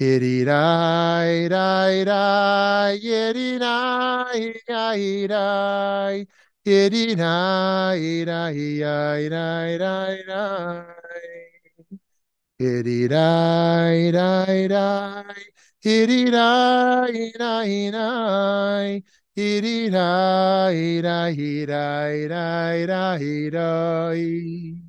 [0.00, 0.44] Die die
[15.88, 19.04] hitty die die die
[19.44, 24.82] hitty die die die die die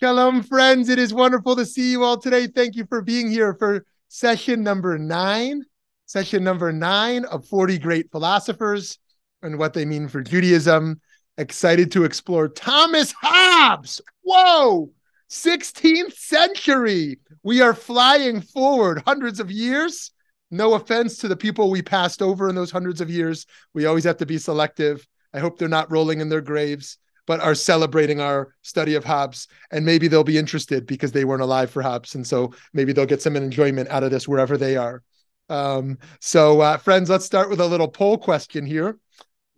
[0.00, 0.88] Shalom, friends.
[0.88, 2.46] It is wonderful to see you all today.
[2.48, 5.62] Thank you for being here for session number nine,
[6.06, 8.98] session number nine of 40 great philosophers
[9.42, 11.00] and what they mean for Judaism.
[11.36, 14.00] Excited to explore Thomas Hobbes.
[14.22, 14.90] Whoa,
[15.30, 17.18] 16th century.
[17.42, 20.10] We are flying forward hundreds of years.
[20.50, 23.46] No offense to the people we passed over in those hundreds of years.
[23.74, 25.06] We always have to be selective.
[25.32, 29.48] I hope they're not rolling in their graves but are celebrating our study of Hobbes.
[29.70, 32.14] And maybe they'll be interested because they weren't alive for Hobbes.
[32.14, 35.02] And so maybe they'll get some enjoyment out of this wherever they are.
[35.50, 38.98] Um, so, uh, friends, let's start with a little poll question here.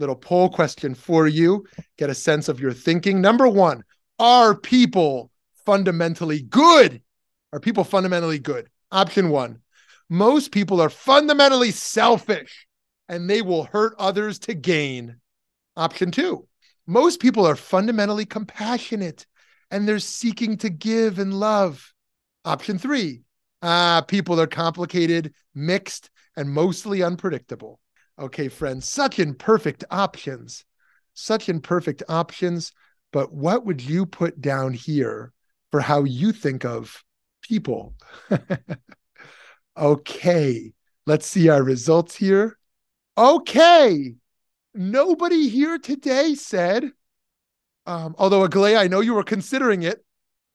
[0.01, 1.65] Little poll question for you.
[1.97, 3.21] Get a sense of your thinking.
[3.21, 3.85] Number one
[4.19, 5.31] Are people
[5.65, 7.01] fundamentally good?
[7.53, 8.69] Are people fundamentally good?
[8.91, 9.61] Option one
[10.09, 12.67] Most people are fundamentally selfish
[13.09, 15.21] and they will hurt others to gain.
[15.77, 16.49] Option two
[16.91, 19.25] most people are fundamentally compassionate
[19.71, 21.95] and they're seeking to give and love.
[22.45, 23.23] Option three,
[23.63, 27.79] uh, people are complicated, mixed, and mostly unpredictable.
[28.19, 30.65] Okay, friends, such imperfect options,
[31.15, 32.73] such imperfect options.
[33.13, 35.33] But what would you put down here
[35.71, 37.05] for how you think of
[37.41, 37.95] people?
[39.79, 40.73] okay,
[41.07, 42.59] let's see our results here.
[43.17, 44.15] Okay,
[44.75, 46.91] nobody here today said,
[47.87, 50.05] um, although Aglaya, I know you were considering it.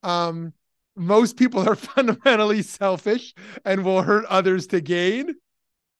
[0.02, 0.52] Um,
[0.96, 5.34] most people are fundamentally selfish and will hurt others to gain.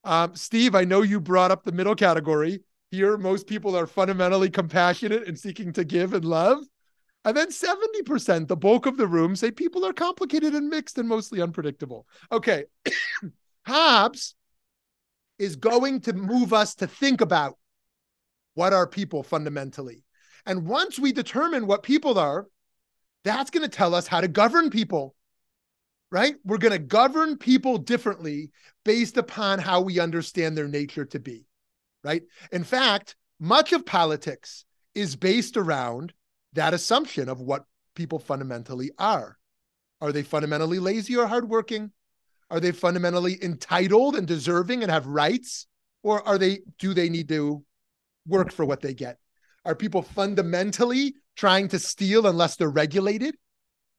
[0.03, 2.61] Um, Steve, I know you brought up the middle category.
[2.91, 6.63] Here, most people are fundamentally compassionate and seeking to give and love.
[7.25, 11.09] And then 70%, the bulk of the room, say people are complicated and mixed and
[11.09, 12.07] mostly unpredictable.
[12.31, 12.63] Okay.
[13.67, 14.33] Hobbes
[15.37, 17.57] is going to move us to think about
[18.57, 20.03] what are people fundamentally?
[20.47, 22.47] And once we determine what people are,
[23.23, 25.13] that's going to tell us how to govern people,
[26.09, 26.33] right?
[26.43, 28.49] We're going to govern people differently
[28.83, 31.45] based upon how we understand their nature to be,
[32.03, 32.23] right?
[32.51, 34.65] In fact, much of politics
[34.95, 36.11] is based around
[36.53, 39.37] that assumption of what people fundamentally are.
[40.01, 41.91] Are they fundamentally lazy or hardworking?
[42.49, 45.67] Are they fundamentally entitled and deserving and have rights?
[46.01, 47.63] Or are they, do they need to
[48.27, 49.17] work for what they get?
[49.65, 53.35] Are people fundamentally trying to steal unless they're regulated,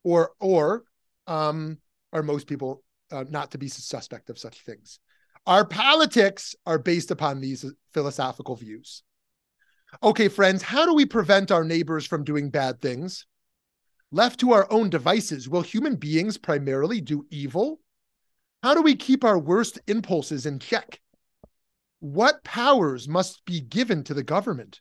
[0.04, 0.84] or or
[1.26, 1.78] um,
[2.12, 5.00] are most people uh, not to be suspect of such things?
[5.46, 9.02] Our politics are based upon these philosophical views.
[10.02, 13.26] Okay, friends, how do we prevent our neighbors from doing bad things?
[14.12, 17.80] Left to our own devices, will human beings primarily do evil?
[18.62, 21.00] How do we keep our worst impulses in check?
[22.00, 24.80] What powers must be given to the government?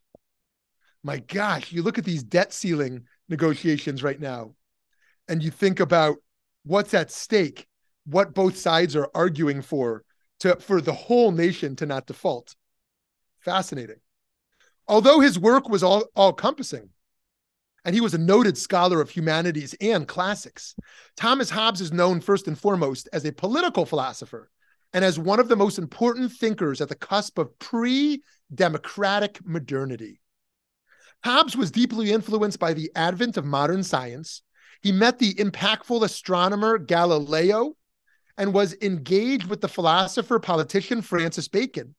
[1.03, 4.55] My gosh, you look at these debt ceiling negotiations right now
[5.27, 6.17] and you think about
[6.63, 7.67] what's at stake,
[8.05, 10.03] what both sides are arguing for
[10.39, 12.55] to for the whole nation to not default.
[13.39, 13.97] Fascinating.
[14.87, 16.89] Although his work was all all encompassing,
[17.83, 20.75] and he was a noted scholar of humanities and classics,
[21.15, 24.49] Thomas Hobbes is known first and foremost as a political philosopher
[24.97, 30.19] and as one of the most important thinkers at the cusp of pre democratic modernity.
[31.23, 34.41] Hobbes was deeply influenced by the advent of modern science.
[34.81, 37.75] He met the impactful astronomer Galileo
[38.39, 41.93] and was engaged with the philosopher politician Francis Bacon.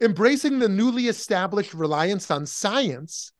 [0.00, 3.30] Embracing the newly established reliance on science,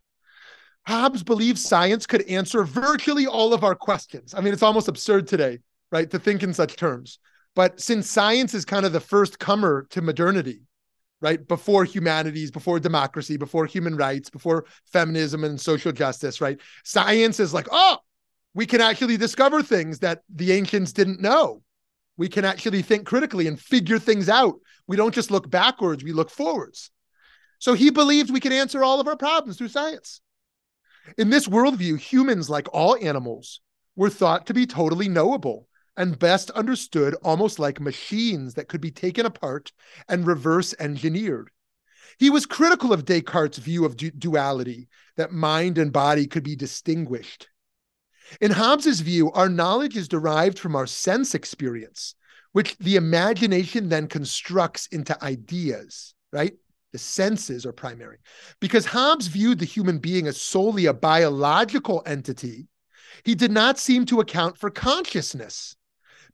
[0.86, 4.34] Hobbes believed science could answer virtually all of our questions.
[4.34, 5.60] I mean, it's almost absurd today,
[5.90, 7.18] right, to think in such terms.
[7.56, 10.60] But since science is kind of the first comer to modernity,
[11.22, 11.48] right?
[11.48, 16.60] Before humanities, before democracy, before human rights, before feminism and social justice, right?
[16.84, 17.96] Science is like, oh,
[18.52, 21.62] we can actually discover things that the ancients didn't know.
[22.18, 24.56] We can actually think critically and figure things out.
[24.86, 26.90] We don't just look backwards, we look forwards.
[27.58, 30.20] So he believed we could answer all of our problems through science.
[31.16, 33.62] In this worldview, humans, like all animals,
[33.94, 35.66] were thought to be totally knowable
[35.96, 39.72] and best understood almost like machines that could be taken apart
[40.08, 41.50] and reverse engineered.
[42.18, 46.56] He was critical of Descartes' view of du- duality, that mind and body could be
[46.56, 47.48] distinguished.
[48.40, 52.14] In Hobbes's view, our knowledge is derived from our sense experience,
[52.52, 56.54] which the imagination then constructs into ideas, right?
[56.92, 58.18] The senses are primary.
[58.60, 62.68] Because Hobbes viewed the human being as solely a biological entity,
[63.24, 65.76] he did not seem to account for consciousness.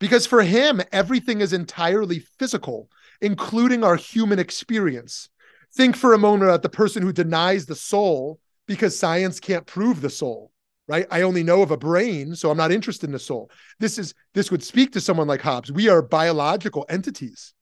[0.03, 2.91] Because for him, everything is entirely physical,
[3.21, 5.29] including our human experience.
[5.77, 10.01] Think for a moment about the person who denies the soul because science can't prove
[10.01, 10.51] the soul
[10.89, 11.07] right?
[11.13, 13.49] I only know of a brain so i'm not interested in the soul.
[13.79, 15.71] This is this would speak to someone like hobbes.
[15.71, 17.55] We are biological entities.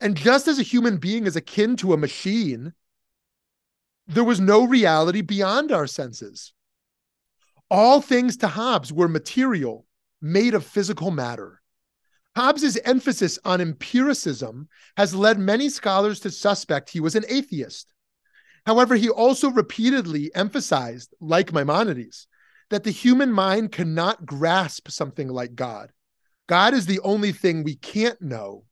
[0.00, 2.74] And just as a human being is akin to a machine
[4.06, 6.52] there was no reality beyond our senses.
[7.68, 9.85] All things to hobbes were material
[10.20, 11.60] made of physical matter
[12.36, 14.68] Hobbes's emphasis on empiricism
[14.98, 17.94] has led many scholars to suspect he was an atheist.
[18.66, 22.28] However, he also repeatedly emphasized, like Maimonides,
[22.68, 25.92] that the human mind cannot grasp something like God.
[26.46, 28.64] God is the only thing we can't know,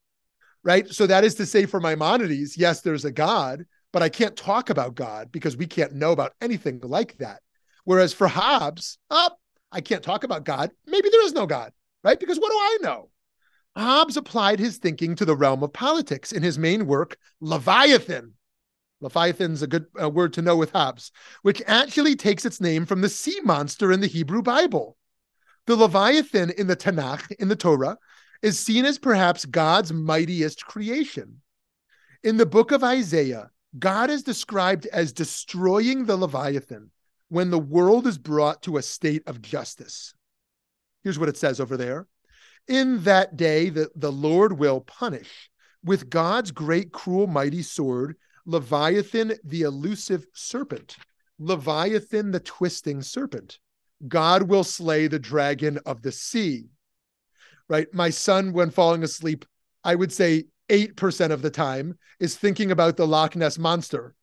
[0.62, 0.86] right?
[0.90, 3.64] So that is to say, for Maimonides, yes, there's a God,
[3.94, 7.40] but I can't talk about God because we can't know about anything like that.
[7.84, 9.30] Whereas for Hobbes, oh,
[9.74, 10.70] I can't talk about God.
[10.86, 11.72] Maybe there is no God,
[12.02, 12.18] right?
[12.18, 13.10] Because what do I know?
[13.76, 18.34] Hobbes applied his thinking to the realm of politics in his main work, Leviathan,
[19.00, 21.12] Leviathan's a good uh, word to know with Hobbes,
[21.42, 24.96] which actually takes its name from the sea monster in the Hebrew Bible.
[25.66, 27.98] The Leviathan in the Tanakh, in the Torah,
[28.42, 31.42] is seen as perhaps God's mightiest creation.
[32.22, 36.90] In the book of Isaiah, God is described as destroying the Leviathan
[37.34, 40.14] when the world is brought to a state of justice.
[41.02, 42.06] Here's what it says over there
[42.68, 45.50] In that day, the, the Lord will punish
[45.82, 48.14] with God's great, cruel, mighty sword
[48.46, 50.96] Leviathan, the elusive serpent,
[51.40, 53.58] Leviathan, the twisting serpent.
[54.06, 56.66] God will slay the dragon of the sea.
[57.68, 57.92] Right?
[57.92, 59.44] My son, when falling asleep,
[59.82, 64.14] I would say 8% of the time is thinking about the Loch Ness monster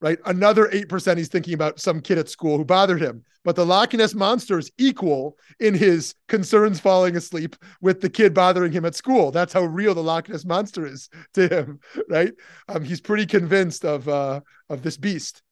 [0.00, 0.18] right?
[0.26, 3.24] Another 8% he's thinking about some kid at school who bothered him.
[3.44, 8.34] But the Loch Ness monster is equal in his concerns falling asleep with the kid
[8.34, 9.30] bothering him at school.
[9.30, 12.32] That's how real the Loch Ness monster is to him, right?
[12.68, 15.42] Um, he's pretty convinced of uh, of this beast.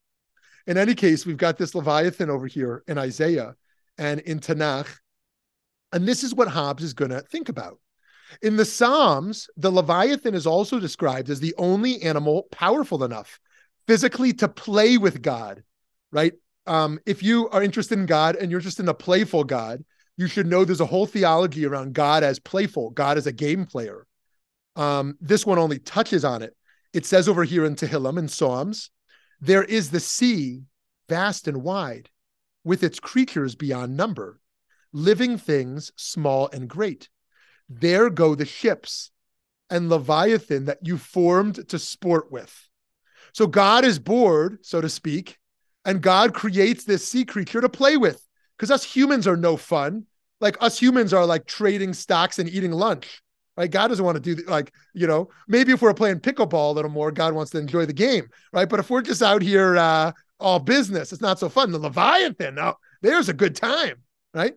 [0.67, 3.55] In any case, we've got this Leviathan over here in Isaiah
[3.97, 4.89] and in Tanakh.
[5.93, 7.79] And this is what Hobbes is going to think about.
[8.43, 13.39] In the Psalms, the Leviathan is also described as the only animal powerful enough
[13.87, 15.63] physically to play with God,
[16.11, 16.33] right?
[16.67, 19.85] Um, if you are interested in God and you're just in a playful God,
[20.17, 23.67] you should know there's a whole theology around God as playful, God as a game
[23.67, 24.07] player.
[24.77, 26.57] Um, this one only touches on it.
[26.93, 28.91] It says over here in Tehillim and Psalms,
[29.41, 30.63] there is the sea,
[31.09, 32.09] vast and wide,
[32.63, 34.41] with its creatures beyond number,
[34.93, 37.09] living things small and great.
[37.69, 39.11] There go the ships
[39.69, 42.69] and Leviathan that you formed to sport with.
[43.35, 45.39] So God is bored, so to speak,
[45.85, 48.27] and God creates this sea creature to play with
[48.57, 50.07] because us humans are no fun.
[50.41, 53.21] Like us humans are like trading stocks and eating lunch.
[53.57, 53.71] Right?
[53.71, 56.75] God doesn't want to do the, like, you know, maybe if we're playing pickleball a
[56.75, 58.69] little more, God wants to enjoy the game, right?
[58.69, 61.71] But if we're just out here uh all business, it's not so fun.
[61.71, 64.03] The Leviathan, now there's a good time,
[64.33, 64.55] right?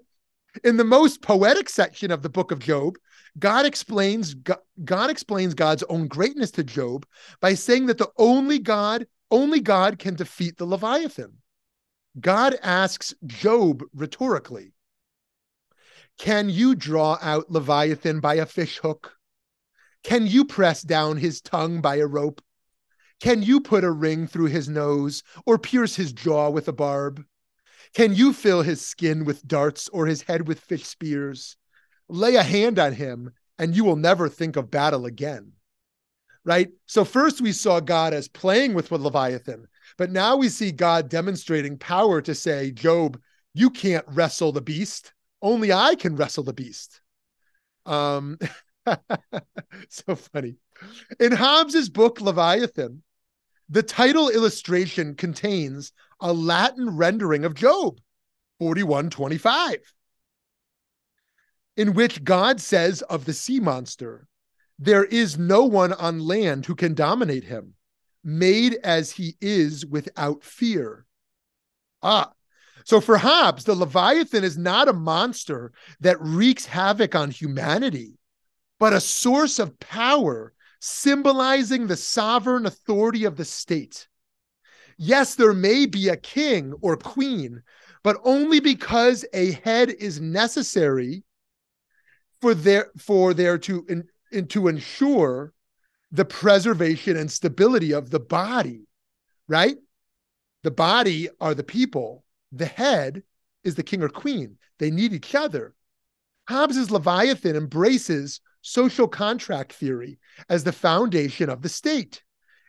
[0.64, 2.96] In the most poetic section of the book of Job,
[3.40, 4.36] God explains
[4.84, 7.06] God explains God's own greatness to Job
[7.40, 11.38] by saying that the only God, only God can defeat the Leviathan.
[12.20, 14.74] God asks Job rhetorically,
[16.18, 19.18] Can you draw out Leviathan by a fish hook?
[20.04, 22.42] Can you press down his tongue by a rope?
[23.20, 27.24] Can you put a ring through his nose or pierce his jaw with a barb?
[27.94, 31.58] Can you fill his skin with darts or his head with fish spears?
[32.10, 35.54] Lay a hand on him and you will never think of battle again.
[36.46, 36.70] Right?
[36.86, 41.78] So, first we saw God as playing with Leviathan, but now we see God demonstrating
[41.78, 43.20] power to say, Job,
[43.54, 45.14] you can't wrestle the beast.
[45.42, 47.02] Only I can wrestle the beast.
[47.86, 48.38] Um,
[49.90, 50.56] so funny.
[51.20, 53.04] In Hobbes's book, Leviathan,
[53.70, 58.00] the title illustration contains a Latin rendering of Job
[58.60, 59.80] 4125
[61.78, 64.28] in which God says of the sea monster,
[64.80, 67.76] There is no one on land who can dominate him,
[68.24, 71.06] made as he is without fear.
[72.02, 72.34] Ah,
[72.84, 78.18] so for Hobbes, the Leviathan is not a monster that wreaks havoc on humanity,
[78.80, 84.08] but a source of power symbolizing the sovereign authority of the state.
[84.98, 87.62] Yes, there may be a king or queen,
[88.04, 91.24] but only because a head is necessary
[92.42, 95.54] for there for there to in, and to ensure
[96.12, 98.88] the preservation and stability of the body,
[99.48, 99.78] right?
[100.64, 103.24] The body are the people, the head
[103.64, 104.58] is the king or queen.
[104.80, 105.76] They need each other.
[106.48, 112.24] Hobbes's Leviathan embraces social contract theory as the foundation of the state.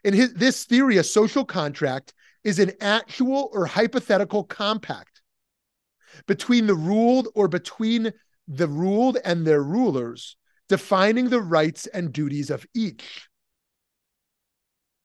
[0.05, 5.23] In his, this theory, a social contract is an actual or hypothetical compact
[6.27, 8.13] between the ruled or between
[8.49, 10.37] the ruled and their rulers,
[10.69, 13.29] defining the rights and duties of each.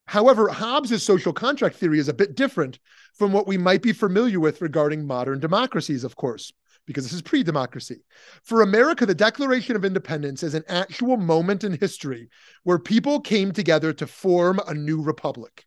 [0.06, 2.80] However, Hobbes's social contract theory is a bit different
[3.16, 6.52] from what we might be familiar with regarding modern democracies, of course,
[6.86, 8.04] because this is pre democracy.
[8.44, 12.30] For America, the Declaration of Independence is an actual moment in history
[12.64, 15.66] where people came together to form a new republic.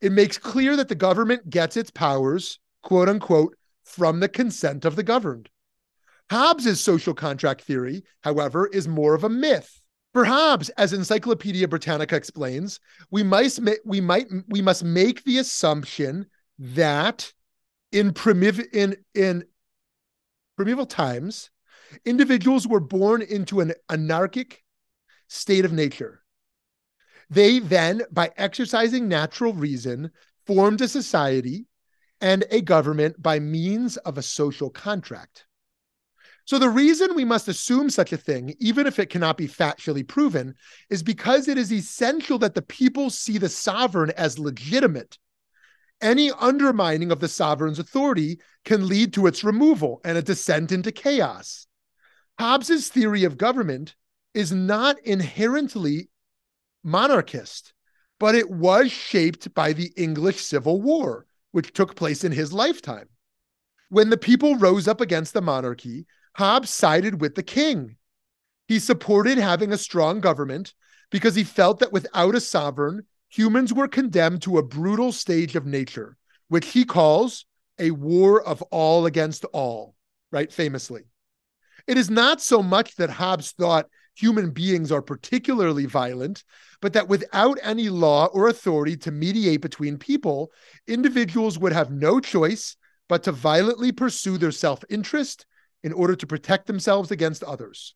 [0.00, 4.96] It makes clear that the government gets its powers, quote unquote, from the consent of
[4.96, 5.48] the governed.
[6.30, 9.80] Hobbes's social contract theory, however, is more of a myth.
[10.12, 12.80] For Hobbes, as Encyclopedia Britannica explains,
[13.10, 16.26] we might we might we must make the assumption
[16.58, 17.32] that
[17.92, 19.44] in primitive in in
[20.56, 21.50] primeval times,
[22.04, 24.64] individuals were born into an anarchic
[25.28, 26.22] state of nature.
[27.30, 30.10] They then, by exercising natural reason,
[30.46, 31.66] formed a society
[32.20, 35.46] and a government by means of a social contract.
[36.48, 40.08] So, the reason we must assume such a thing, even if it cannot be factually
[40.08, 40.54] proven,
[40.88, 45.18] is because it is essential that the people see the sovereign as legitimate.
[46.00, 50.90] Any undermining of the sovereign's authority can lead to its removal and a descent into
[50.90, 51.66] chaos.
[52.38, 53.94] Hobbes's theory of government
[54.32, 56.08] is not inherently
[56.82, 57.74] monarchist,
[58.18, 63.10] but it was shaped by the English Civil War, which took place in his lifetime.
[63.90, 66.06] When the people rose up against the monarchy,
[66.38, 67.96] Hobbes sided with the king.
[68.68, 70.72] He supported having a strong government
[71.10, 75.66] because he felt that without a sovereign, humans were condemned to a brutal stage of
[75.66, 76.16] nature,
[76.46, 77.44] which he calls
[77.80, 79.96] a war of all against all,
[80.30, 80.52] right?
[80.52, 81.02] Famously.
[81.88, 86.44] It is not so much that Hobbes thought human beings are particularly violent,
[86.80, 90.52] but that without any law or authority to mediate between people,
[90.86, 92.76] individuals would have no choice
[93.08, 95.44] but to violently pursue their self interest
[95.82, 97.94] in order to protect themselves against others.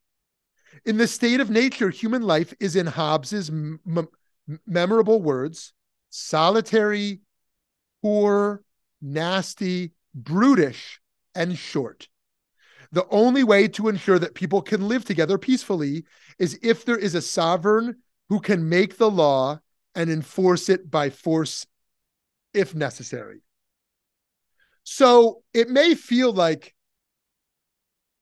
[0.84, 4.08] In the state of nature, human life is in Hobbes's m-
[4.66, 5.72] memorable words
[6.10, 7.20] solitary,
[8.02, 8.62] poor,
[9.00, 11.00] nasty, brutish,
[11.34, 12.08] and short.
[12.92, 16.04] The only way to ensure that people can live together peacefully
[16.38, 17.96] is if there is a sovereign
[18.28, 19.60] who can make the law
[19.94, 21.66] and enforce it by force
[22.52, 23.40] if necessary.
[24.84, 26.74] So it may feel like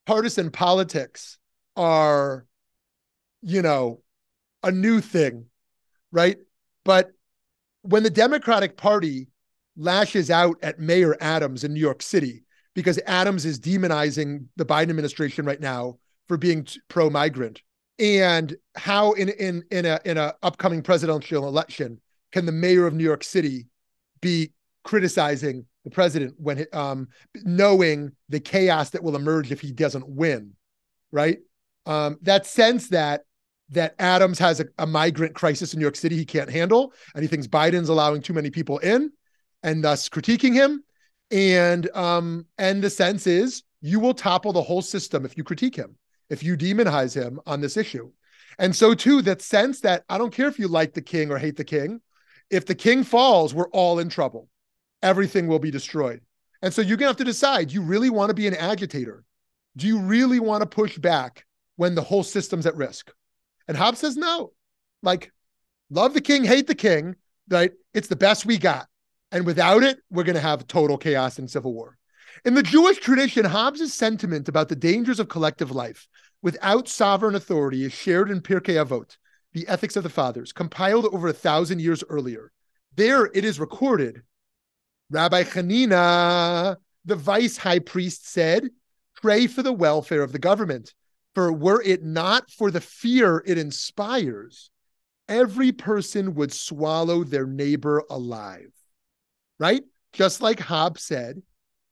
[0.07, 1.39] partisan politics
[1.77, 2.47] are,
[3.43, 4.03] you know,
[4.63, 5.47] a new thing,
[6.13, 6.39] right?
[6.85, 7.13] But
[7.83, 9.29] when the Democratic Party
[9.77, 14.91] lashes out at Mayor Adams in New York City because Adams is demonizing the Biden
[14.91, 17.63] administration right now for being pro-migrant,
[17.99, 22.01] and how in in in a in a upcoming presidential election
[22.33, 23.67] can the mayor of New York City
[24.21, 24.53] be
[24.85, 27.09] criticizing the president when um,
[27.45, 30.53] knowing the chaos that will emerge if he doesn't win,
[31.11, 31.39] right?
[31.87, 33.23] Um, that sense that
[33.71, 37.23] that Adams has a, a, migrant crisis in New York City he can't handle, and
[37.23, 39.13] he thinks Biden's allowing too many people in,
[39.63, 40.83] and thus critiquing him.
[41.31, 45.77] And um, and the sense is you will topple the whole system if you critique
[45.77, 45.97] him,
[46.29, 48.11] if you demonize him on this issue.
[48.59, 51.39] And so too, that sense that I don't care if you like the king or
[51.39, 52.03] hate the king,
[52.51, 54.50] if the king falls, we're all in trouble
[55.03, 56.21] everything will be destroyed.
[56.63, 59.25] And so you're going to have to decide you really want to be an agitator?
[59.77, 63.11] Do you really want to push back when the whole system's at risk?
[63.69, 64.53] And Hobbes says no.
[65.03, 65.33] Like,
[65.91, 67.17] love the king, hate the king,
[67.49, 67.73] right?
[67.95, 68.89] It's the best we got.
[69.33, 71.97] And without it, we're going to have total chaos and civil war.
[72.45, 76.09] In the Jewish tradition, Hobbes' sentiment about the dangers of collective life
[76.43, 79.17] without sovereign authority is shared in Pirkei Avot,
[79.53, 82.53] the Ethics of the Fathers, compiled over a thousand years earlier.
[82.97, 84.23] There it is recorded
[85.11, 88.71] Rabbi Hanina, the vice high priest, said,
[89.17, 90.95] Pray for the welfare of the government.
[91.35, 94.71] For were it not for the fear it inspires,
[95.29, 98.73] every person would swallow their neighbor alive.
[99.59, 99.83] Right?
[100.13, 101.43] Just like Hobbes said,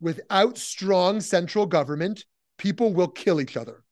[0.00, 2.24] without strong central government,
[2.56, 3.84] people will kill each other.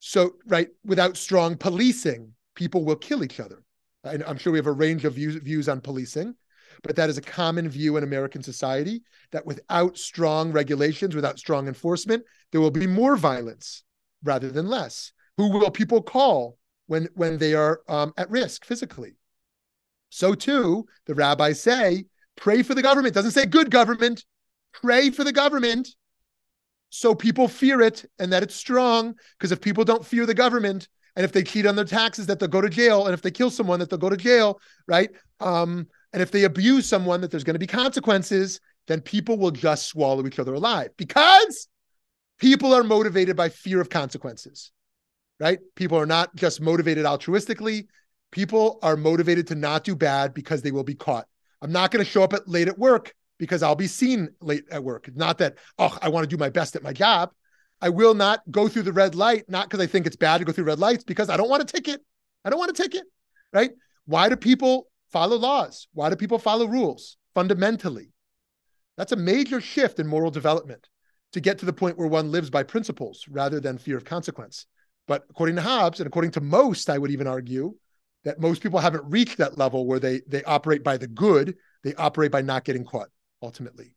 [0.00, 3.62] So, right, without strong policing, people will kill each other.
[4.04, 6.34] And I'm sure we have a range of views, views on policing
[6.82, 11.68] but that is a common view in American society that without strong regulations, without strong
[11.68, 13.84] enforcement, there will be more violence
[14.22, 15.12] rather than less.
[15.36, 19.16] Who will people call when when they are um, at risk physically.
[20.10, 22.04] So too, the rabbis say,
[22.36, 23.14] pray for the government.
[23.14, 24.24] Doesn't say good government.
[24.72, 25.88] Pray for the government
[26.90, 29.14] so people fear it and that it's strong.
[29.38, 32.38] Because if people don't fear the government, and if they cheat on their taxes, that
[32.38, 35.10] they'll go to jail, and if they kill someone, that they'll go to jail, right?
[35.40, 39.50] Um, and if they abuse someone, that there's going to be consequences, then people will
[39.50, 41.68] just swallow each other alive because
[42.38, 44.72] people are motivated by fear of consequences,
[45.38, 45.58] right?
[45.76, 47.86] People are not just motivated altruistically.
[48.30, 51.26] People are motivated to not do bad because they will be caught.
[51.60, 54.64] I'm not going to show up at late at work because I'll be seen late
[54.70, 55.08] at work.
[55.14, 57.30] Not that, oh, I want to do my best at my job.
[57.80, 60.44] I will not go through the red light, not because I think it's bad to
[60.44, 62.00] go through red lights, because I don't want a ticket.
[62.44, 63.02] I don't want a ticket,
[63.52, 63.70] right?
[64.06, 65.86] Why do people follow laws?
[65.92, 67.16] Why do people follow rules?
[67.34, 68.12] Fundamentally,
[68.96, 70.88] that's a major shift in moral development
[71.32, 74.66] to get to the point where one lives by principles rather than fear of consequence.
[75.08, 77.74] But according to Hobbes, and according to most, I would even argue
[78.24, 81.94] that most people haven't reached that level where they they operate by the good, they
[81.94, 83.08] operate by not getting caught
[83.42, 83.96] ultimately.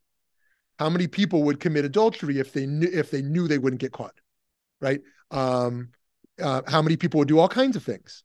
[0.78, 3.92] How many people would commit adultery if they knew if they knew they wouldn't get
[3.92, 4.14] caught,
[4.80, 5.00] right?
[5.30, 5.90] Um,
[6.42, 8.24] uh, how many people would do all kinds of things?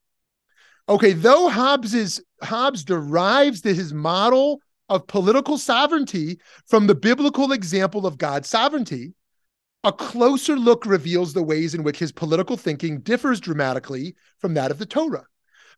[0.90, 4.60] Okay, though Hobbes is Hobbes derives his model
[4.90, 9.14] of political sovereignty from the biblical example of God's sovereignty,
[9.84, 14.70] a closer look reveals the ways in which his political thinking differs dramatically from that
[14.70, 15.26] of the Torah.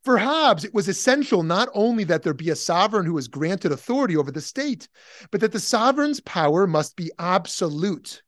[0.04, 3.72] For Hobbes, it was essential not only that there be a sovereign who is granted
[3.72, 4.90] authority over the state,
[5.32, 8.22] but that the sovereign's power must be absolute.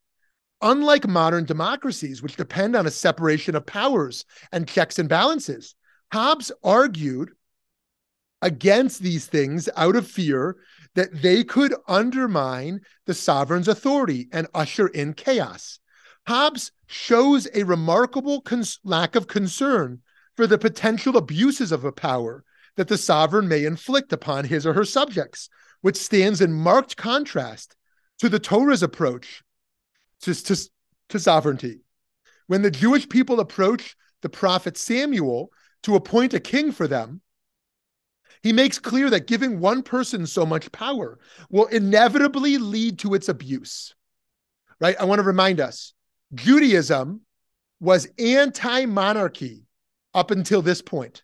[0.62, 5.74] Unlike modern democracies, which depend on a separation of powers and checks and balances,
[6.12, 7.30] Hobbes argued
[8.42, 10.56] against these things out of fear
[10.94, 15.78] that they could undermine the sovereign's authority and usher in chaos.
[16.26, 20.00] Hobbes shows a remarkable cons- lack of concern
[20.36, 22.44] for the potential abuses of a power
[22.76, 25.48] that the sovereign may inflict upon his or her subjects,
[25.80, 27.76] which stands in marked contrast
[28.18, 29.42] to the Torah's approach
[30.22, 30.68] to, to,
[31.08, 31.80] to sovereignty.
[32.46, 35.50] When the Jewish people approach the prophet Samuel
[35.82, 37.20] to appoint a king for them,
[38.42, 41.18] he makes clear that giving one person so much power
[41.50, 43.94] will inevitably lead to its abuse.
[44.80, 44.96] Right?
[45.00, 45.94] I want to remind us
[46.34, 47.22] Judaism
[47.80, 49.64] was anti monarchy
[50.14, 51.22] up until this point,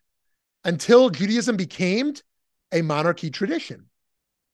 [0.64, 2.14] until Judaism became
[2.72, 3.86] a monarchy tradition.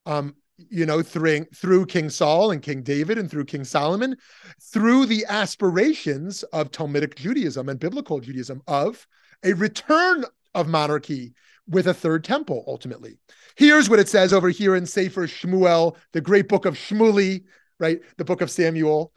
[0.06, 0.34] Um,
[0.70, 4.16] you know, through, through King Saul and King David and through King Solomon,
[4.60, 9.06] through the aspirations of Talmudic Judaism and biblical Judaism of
[9.44, 10.24] a return
[10.54, 11.34] of monarchy
[11.68, 13.18] with a third temple ultimately.
[13.56, 17.44] Here's what it says over here in Sefer Shmuel, the great book of Shmuli,
[17.78, 18.00] right?
[18.16, 19.12] The book of Samuel.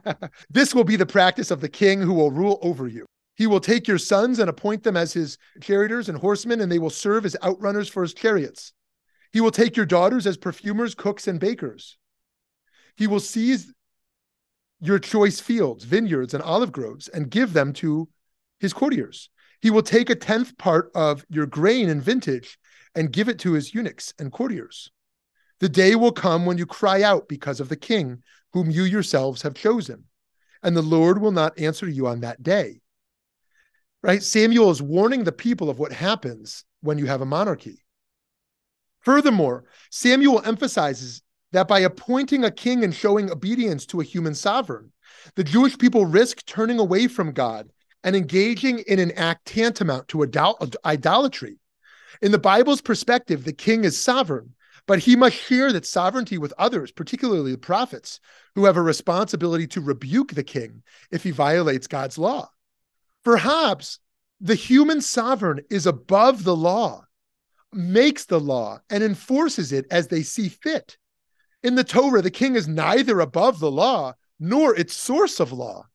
[0.50, 3.06] this will be the practice of the king who will rule over you.
[3.36, 6.78] He will take your sons and appoint them as his charioteers and horsemen, and they
[6.78, 8.72] will serve as outrunners for his chariots.
[9.32, 11.98] He will take your daughters as perfumers, cooks, and bakers.
[12.96, 13.72] He will seize
[14.78, 18.08] your choice fields, vineyards, and olive groves and give them to
[18.60, 19.30] his courtiers.
[19.60, 22.58] He will take a tenth part of your grain and vintage
[22.94, 24.90] and give it to his eunuchs and courtiers.
[25.60, 29.42] The day will come when you cry out because of the king whom you yourselves
[29.42, 30.04] have chosen,
[30.62, 32.80] and the Lord will not answer you on that day
[34.04, 34.22] right?
[34.22, 37.82] Samuel is warning the people of what happens when you have a monarchy.
[39.00, 44.92] Furthermore, Samuel emphasizes that by appointing a king and showing obedience to a human sovereign,
[45.36, 47.70] the Jewish people risk turning away from God
[48.04, 51.58] and engaging in an act tantamount to idol- idolatry.
[52.22, 54.54] In the Bible's perspective, the king is sovereign,
[54.86, 58.20] but he must share that sovereignty with others, particularly the prophets,
[58.54, 62.50] who have a responsibility to rebuke the king if he violates God's law.
[63.24, 63.98] For Hobbes,
[64.40, 67.06] the human sovereign is above the law,
[67.72, 70.98] makes the law, and enforces it as they see fit.
[71.62, 75.86] In the Torah, the king is neither above the law nor its source of law.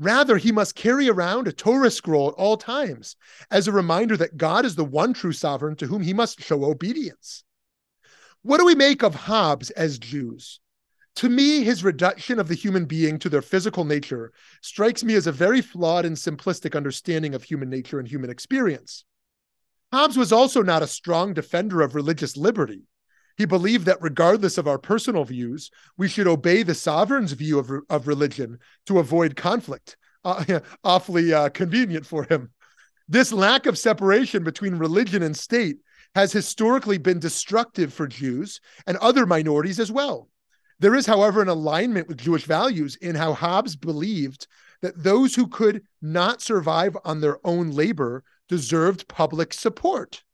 [0.00, 3.16] Rather, he must carry around a Torah scroll at all times
[3.50, 6.64] as a reminder that God is the one true sovereign to whom he must show
[6.64, 7.44] obedience.
[8.40, 10.58] What do we make of Hobbes as Jews?
[11.16, 14.32] To me, his reduction of the human being to their physical nature
[14.62, 19.04] strikes me as a very flawed and simplistic understanding of human nature and human experience.
[19.92, 22.84] Hobbes was also not a strong defender of religious liberty.
[23.40, 27.70] He believed that regardless of our personal views, we should obey the sovereign's view of,
[27.88, 29.96] of religion to avoid conflict.
[30.22, 32.50] Uh, awfully uh, convenient for him.
[33.08, 35.78] This lack of separation between religion and state
[36.14, 40.28] has historically been destructive for Jews and other minorities as well.
[40.78, 44.48] There is, however, an alignment with Jewish values in how Hobbes believed
[44.82, 50.24] that those who could not survive on their own labor deserved public support.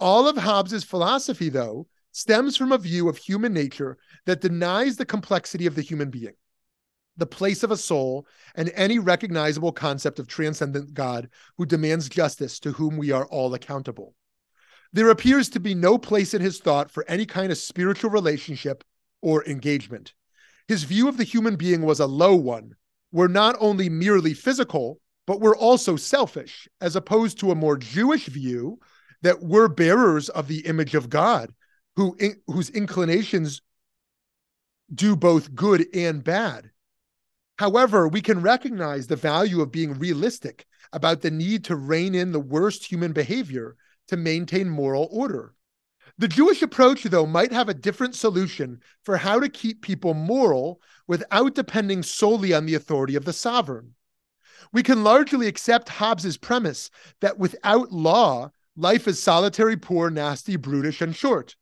[0.00, 5.04] All of Hobbes's philosophy, though, stems from a view of human nature that denies the
[5.04, 6.34] complexity of the human being,
[7.16, 12.60] the place of a soul, and any recognizable concept of transcendent God who demands justice
[12.60, 14.14] to whom we are all accountable.
[14.92, 18.84] There appears to be no place in his thought for any kind of spiritual relationship
[19.22, 20.12] or engagement.
[20.68, 22.76] His view of the human being was a low one.
[23.10, 28.26] We're not only merely physical, but we're also selfish, as opposed to a more Jewish
[28.26, 28.78] view
[29.22, 31.52] that we're bearers of the image of God,
[31.96, 33.62] who in, whose inclinations
[34.92, 36.70] do both good and bad.
[37.58, 42.32] However, we can recognize the value of being realistic about the need to rein in
[42.32, 43.76] the worst human behavior
[44.08, 45.54] to maintain moral order.
[46.18, 50.80] The Jewish approach, though, might have a different solution for how to keep people moral
[51.06, 53.94] without depending solely on the authority of the sovereign.
[54.72, 61.00] We can largely accept Hobbes's premise that without law, life is solitary, poor, nasty, brutish,
[61.00, 61.56] and short.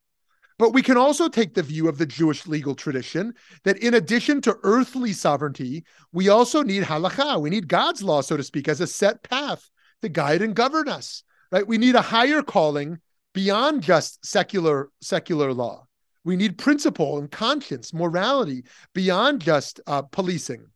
[0.60, 3.32] But we can also take the view of the Jewish legal tradition
[3.64, 7.40] that in addition to earthly sovereignty, we also need halakha.
[7.40, 9.70] We need God's law, so to speak, as a set path
[10.02, 11.22] to guide and govern us.
[11.50, 11.66] Right?
[11.66, 12.98] We need a higher calling
[13.32, 15.86] beyond just secular secular law.
[16.24, 20.66] We need principle and conscience, morality beyond just uh, policing.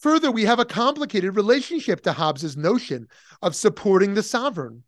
[0.00, 3.08] Further, we have a complicated relationship to Hobbes's notion
[3.40, 4.82] of supporting the sovereign.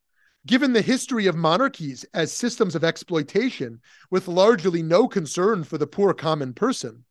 [0.48, 5.86] Given the history of monarchies as systems of exploitation with largely no concern for the
[5.86, 7.04] poor common person,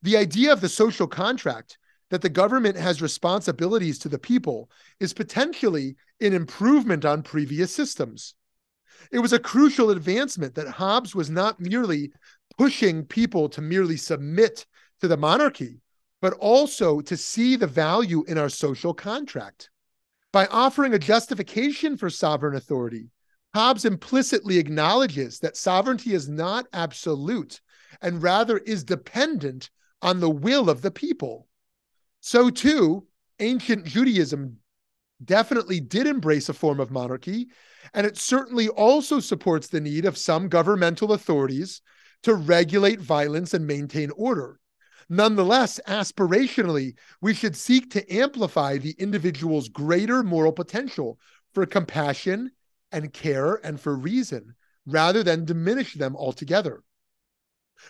[0.00, 1.76] the idea of the social contract
[2.10, 8.36] that the government has responsibilities to the people is potentially an improvement on previous systems.
[9.10, 12.12] It was a crucial advancement that Hobbes was not merely
[12.56, 14.66] pushing people to merely submit
[15.00, 15.80] to the monarchy,
[16.22, 19.70] but also to see the value in our social contract.
[20.34, 23.06] By offering a justification for sovereign authority,
[23.54, 27.60] Hobbes implicitly acknowledges that sovereignty is not absolute
[28.02, 29.70] and rather is dependent
[30.02, 31.46] on the will of the people.
[32.20, 33.06] So, too,
[33.38, 34.56] ancient Judaism
[35.24, 37.46] definitely did embrace a form of monarchy,
[37.92, 41.80] and it certainly also supports the need of some governmental authorities
[42.24, 44.58] to regulate violence and maintain order.
[45.08, 51.18] Nonetheless, aspirationally, we should seek to amplify the individual's greater moral potential
[51.52, 52.50] for compassion
[52.90, 54.54] and care and for reason,
[54.86, 56.82] rather than diminish them altogether.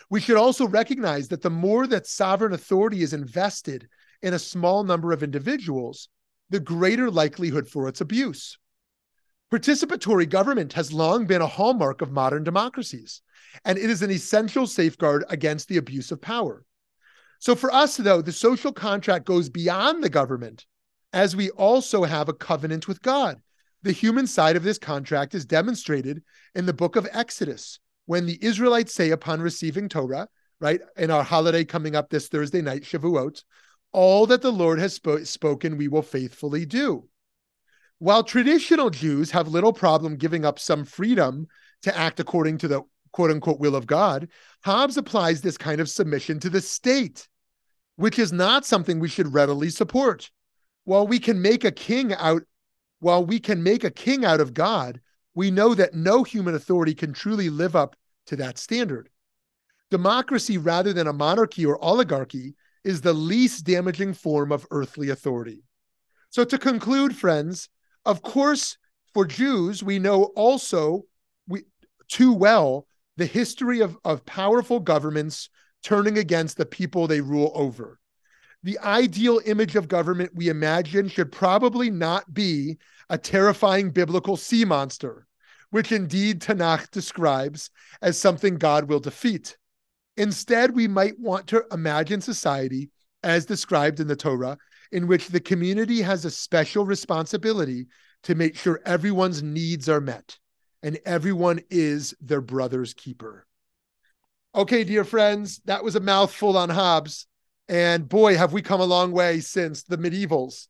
[0.09, 3.87] We should also recognize that the more that sovereign authority is invested
[4.21, 6.09] in a small number of individuals,
[6.49, 8.57] the greater likelihood for its abuse.
[9.51, 13.21] Participatory government has long been a hallmark of modern democracies,
[13.63, 16.65] and it is an essential safeguard against the abuse of power.
[17.45, 20.65] So for us, though, the social contract goes beyond the government,
[21.13, 23.39] as we also have a covenant with God.
[23.83, 26.23] The human side of this contract is demonstrated
[26.55, 30.27] in the book of Exodus, when the Israelites say upon receiving Torah,
[30.59, 33.43] right, in our holiday coming up this Thursday night, Shavuot,
[33.91, 37.07] all that the Lord has sp- spoken, we will faithfully do.
[37.99, 41.45] While traditional Jews have little problem giving up some freedom
[41.83, 42.81] to act according to the
[43.11, 44.29] quote unquote will of God,
[44.63, 47.27] Hobbes applies this kind of submission to the state,
[47.95, 50.31] which is not something we should readily support.
[50.83, 52.43] While we can make a king out,
[52.99, 55.01] while we can make a king out of God,
[55.33, 57.95] we know that no human authority can truly live up
[58.27, 59.09] to that standard.
[59.91, 65.63] Democracy, rather than a monarchy or oligarchy, is the least damaging form of earthly authority.
[66.29, 67.69] So, to conclude, friends,
[68.05, 68.77] of course,
[69.13, 71.03] for Jews, we know also
[71.47, 71.63] we,
[72.07, 75.49] too well the history of, of powerful governments
[75.85, 77.99] turning against the people they rule over.
[78.63, 84.65] The ideal image of government we imagine should probably not be a terrifying biblical sea
[84.65, 85.27] monster,
[85.69, 87.69] which indeed Tanakh describes
[88.01, 89.57] as something God will defeat.
[90.17, 92.89] Instead, we might want to imagine society
[93.21, 94.57] as described in the Torah,
[94.91, 97.85] in which the community has a special responsibility
[98.23, 100.39] to make sure everyone's needs are met
[100.81, 103.45] and everyone is their brother's keeper.
[104.55, 107.27] Okay, dear friends, that was a mouthful on Hobbes.
[107.67, 110.67] And boy, have we come a long way since the medievals,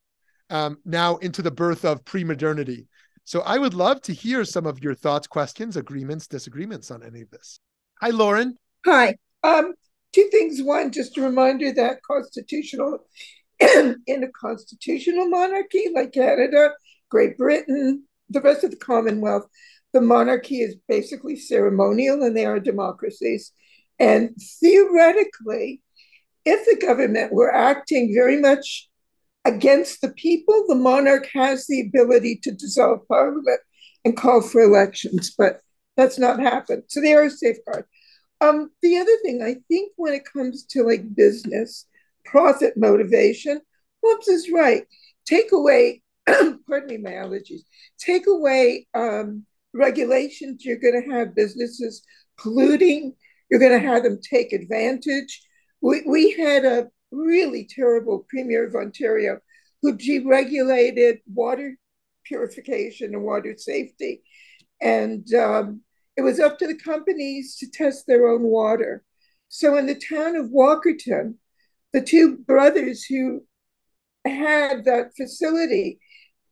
[0.49, 2.87] um, now into the birth of pre modernity.
[3.25, 7.21] So I would love to hear some of your thoughts, questions, agreements, disagreements on any
[7.21, 7.59] of this.
[8.01, 8.57] Hi, Lauren.
[8.85, 9.17] Hi.
[9.43, 9.75] Um,
[10.13, 10.63] two things.
[10.63, 13.05] One, just a reminder that constitutional,
[13.59, 16.71] in a constitutional monarchy like Canada,
[17.11, 19.45] Great Britain, the rest of the Commonwealth,
[19.93, 23.51] the monarchy is basically ceremonial and they are democracies.
[23.99, 25.81] And theoretically,
[26.45, 28.89] if the government were acting very much
[29.45, 33.59] against the people, the monarch has the ability to dissolve parliament
[34.03, 35.61] and call for elections, but
[35.97, 36.83] that's not happened.
[36.87, 37.85] So they are a safeguard.
[38.41, 41.87] Um, the other thing, I think when it comes to like business,
[42.25, 43.61] profit motivation,
[44.03, 44.85] Hobbes is right.
[45.25, 47.61] Take away, pardon me, my allergies,
[47.97, 52.03] take away um, regulations, you're going to have businesses
[52.37, 53.15] polluting,
[53.49, 55.41] you're going to have them take advantage.
[55.81, 59.39] We, we had a really terrible Premier of Ontario
[59.81, 61.77] who deregulated water
[62.25, 64.23] purification and water safety.
[64.81, 65.81] And um,
[66.17, 69.03] it was up to the companies to test their own water.
[69.47, 71.35] So in the town of Walkerton,
[71.93, 73.45] the two brothers who
[74.25, 75.99] had that facility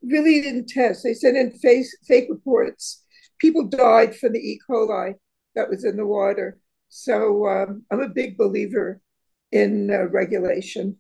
[0.04, 1.04] really didn't test.
[1.04, 3.04] They sent in fake, fake reports.
[3.40, 4.60] People died from the E.
[4.70, 5.16] coli
[5.56, 6.60] that was in the water.
[6.96, 9.02] So um, I'm a big believer
[9.52, 10.98] in uh, regulation.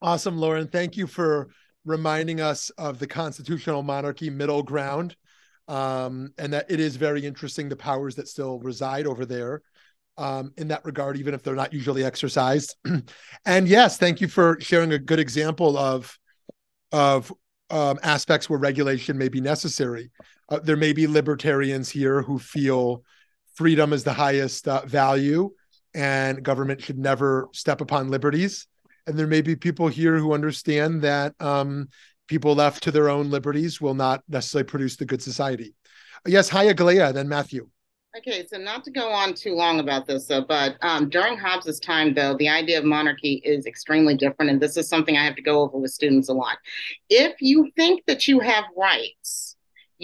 [0.00, 0.68] Awesome, Lauren.
[0.68, 1.48] Thank you for
[1.84, 5.16] reminding us of the constitutional monarchy middle ground
[5.66, 9.62] um, and that it is very interesting the powers that still reside over there
[10.16, 12.76] um, in that regard, even if they're not usually exercised.
[13.44, 16.16] and yes, thank you for sharing a good example of
[16.92, 17.32] of
[17.70, 20.12] um, aspects where regulation may be necessary.
[20.48, 23.02] Uh, there may be libertarians here who feel
[23.54, 25.50] freedom is the highest uh, value
[25.94, 28.66] and government should never step upon liberties.
[29.06, 31.88] And there may be people here who understand that um,
[32.26, 35.74] people left to their own liberties will not necessarily produce the good society.
[36.26, 37.68] Yes, hi, Aglaia, then Matthew.
[38.16, 41.80] Okay, so not to go on too long about this, though, but um, during Hobbes's
[41.80, 45.34] time, though, the idea of monarchy is extremely different, and this is something I have
[45.34, 46.56] to go over with students a lot.
[47.10, 49.53] If you think that you have rights,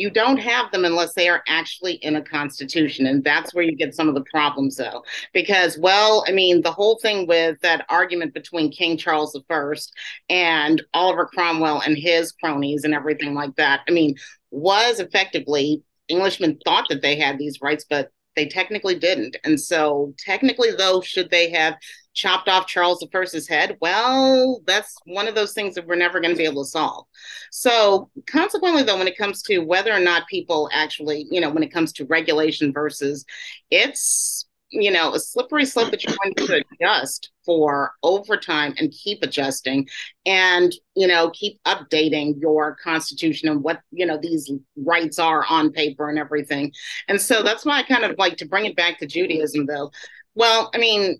[0.00, 3.76] you don't have them unless they are actually in a constitution and that's where you
[3.76, 5.04] get some of the problems though.
[5.32, 9.92] Because well i mean the whole thing with that argument between king charles i
[10.28, 14.14] and oliver cromwell and his cronies and everything like that i mean
[14.50, 19.36] was effectively englishmen thought that they had these rights but they technically didn't.
[19.44, 21.74] And so technically though should they have
[22.14, 26.34] chopped off Charles I's head, well, that's one of those things that we're never going
[26.34, 27.06] to be able to solve.
[27.50, 31.62] So, consequently, though, when it comes to whether or not people actually, you know, when
[31.62, 33.24] it comes to regulation versus
[33.70, 38.92] it's, you know, a slippery slope that you're going to adjust for over time and
[38.92, 39.88] keep adjusting
[40.26, 45.72] and, you know, keep updating your constitution and what, you know, these rights are on
[45.72, 46.72] paper and everything.
[47.08, 49.90] And so that's why I kind of like to bring it back to Judaism, though.
[50.36, 51.18] Well, I mean,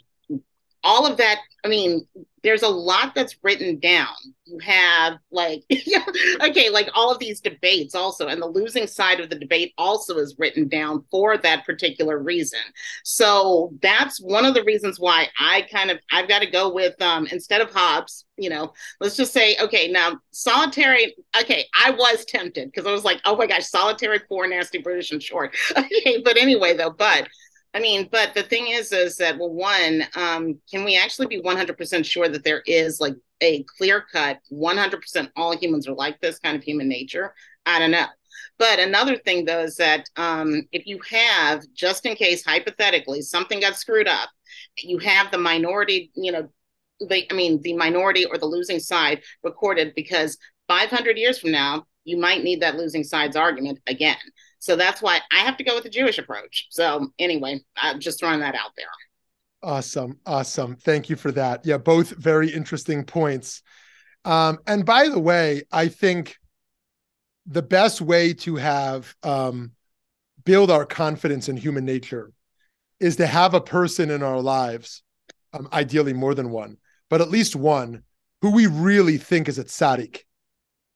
[0.83, 2.07] all of that i mean
[2.43, 4.14] there's a lot that's written down.
[4.47, 6.05] You have like yeah,
[6.43, 10.16] okay like all of these debates also and the losing side of the debate also
[10.19, 12.59] is written down for that particular reason.
[13.05, 17.01] So that's one of the reasons why i kind of i've got to go with
[17.01, 22.25] um instead of hobbes you know let's just say okay now solitary okay i was
[22.25, 25.55] tempted because i was like oh my gosh solitary poor nasty british and short.
[25.77, 27.29] Okay but anyway though but
[27.73, 31.41] I mean, but the thing is, is that well, one, um, can we actually be
[31.41, 36.39] 100% sure that there is like a clear cut 100% all humans are like this
[36.41, 37.35] kind of human nature?
[37.67, 38.07] I don't know.
[38.59, 43.61] But another thing though is that um, if you have, just in case hypothetically something
[43.61, 44.31] got screwed up,
[44.79, 46.49] you have the minority, you know,
[47.01, 50.37] the, I mean, the minority or the losing side recorded because
[50.69, 54.17] 500 years from now, you might need that losing side's argument again.
[54.61, 56.66] So that's why I have to go with the Jewish approach.
[56.70, 58.87] So anyway, I'm just throwing that out there.
[59.62, 60.18] Awesome.
[60.25, 60.77] Awesome.
[60.77, 61.66] Thank you for that.
[61.66, 63.62] Yeah, both very interesting points.
[64.25, 66.37] Um, and by the way, I think
[67.46, 69.73] the best way to have um,
[70.44, 72.33] build our confidence in human nature
[73.01, 75.03] is to have a person in our lives,
[75.55, 76.77] um, ideally more than one,
[77.09, 78.03] but at least one
[78.42, 80.20] who we really think is a tzaddik,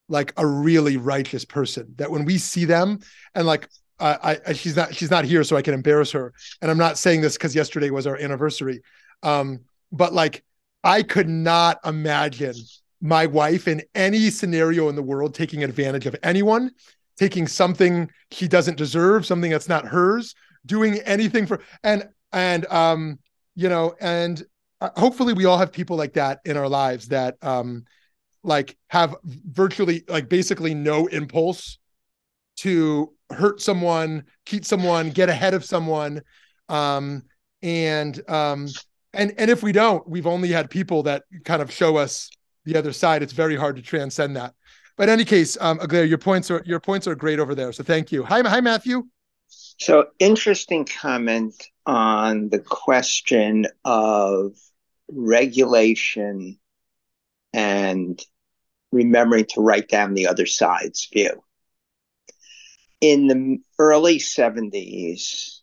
[0.09, 2.99] like a really righteous person that when we see them
[3.35, 3.69] and like
[4.01, 6.33] I, I she's not she's not here so I can embarrass her.
[6.61, 8.83] And I'm not saying this because yesterday was our anniversary.
[9.23, 9.61] Um
[9.93, 10.45] but like
[10.83, 12.57] I could not imagine
[13.01, 16.71] my wife in any scenario in the world taking advantage of anyone
[17.17, 20.35] taking something she doesn't deserve something that's not hers
[20.67, 23.19] doing anything for and and um
[23.55, 24.43] you know and
[24.81, 27.85] uh, hopefully we all have people like that in our lives that um
[28.44, 31.78] like have virtually like basically no impulse
[32.57, 36.22] to hurt someone, keep someone, get ahead of someone.
[36.68, 37.22] Um,
[37.62, 38.68] and um,
[39.12, 42.30] and and if we don't, we've only had people that kind of show us
[42.64, 43.22] the other side.
[43.22, 44.54] It's very hard to transcend that.
[44.96, 47.72] But in any case, um, Aglaia, your points are your points are great over there.
[47.72, 48.22] So thank you.
[48.24, 49.04] Hi, hi, Matthew.
[49.48, 51.54] So interesting comment
[51.87, 54.52] on the question of
[55.11, 56.59] regulation
[57.52, 58.20] and
[58.94, 61.42] remembering to write down the other side's view.
[63.00, 65.61] In the early 70s,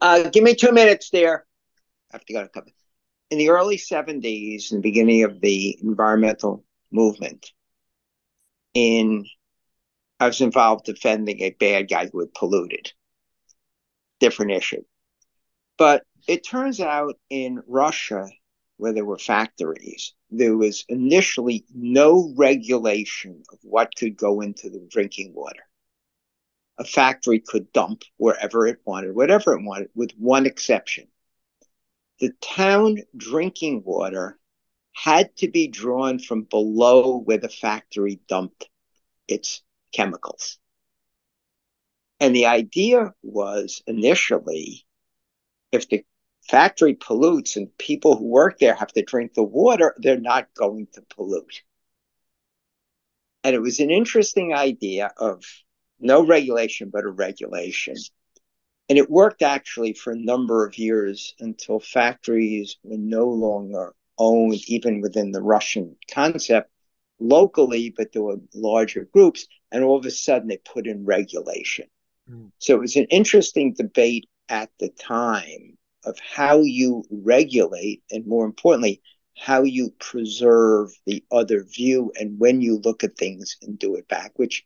[0.00, 1.46] uh, give me two minutes there.
[2.12, 2.70] I have to go to cover.
[3.30, 7.50] In the early 70s and beginning of the environmental movement,
[8.74, 9.26] in
[10.20, 12.92] I was involved defending a bad guy who had polluted.
[14.18, 14.82] Different issue.
[15.76, 18.28] But it turns out in Russia,
[18.78, 24.80] where there were factories, there was initially no regulation of what could go into the
[24.88, 25.62] drinking water.
[26.78, 31.08] A factory could dump wherever it wanted, whatever it wanted, with one exception.
[32.20, 34.38] The town drinking water
[34.92, 38.68] had to be drawn from below where the factory dumped
[39.26, 39.62] its
[39.92, 40.58] chemicals.
[42.20, 44.84] And the idea was initially
[45.70, 46.04] if the
[46.48, 50.88] factory pollutes and people who work there have to drink the water, they're not going
[50.94, 51.62] to pollute.
[53.44, 55.44] And it was an interesting idea of
[56.00, 57.94] no regulation, but a regulation.
[58.88, 64.60] And it worked actually for a number of years until factories were no longer owned,
[64.68, 66.70] even within the Russian concept,
[67.20, 69.46] locally, but there were larger groups.
[69.70, 71.86] And all of a sudden, they put in regulation.
[72.28, 72.50] Mm.
[72.58, 75.77] So it was an interesting debate at the time
[76.08, 79.00] of how you regulate and more importantly
[79.36, 84.08] how you preserve the other view and when you look at things and do it
[84.08, 84.64] back which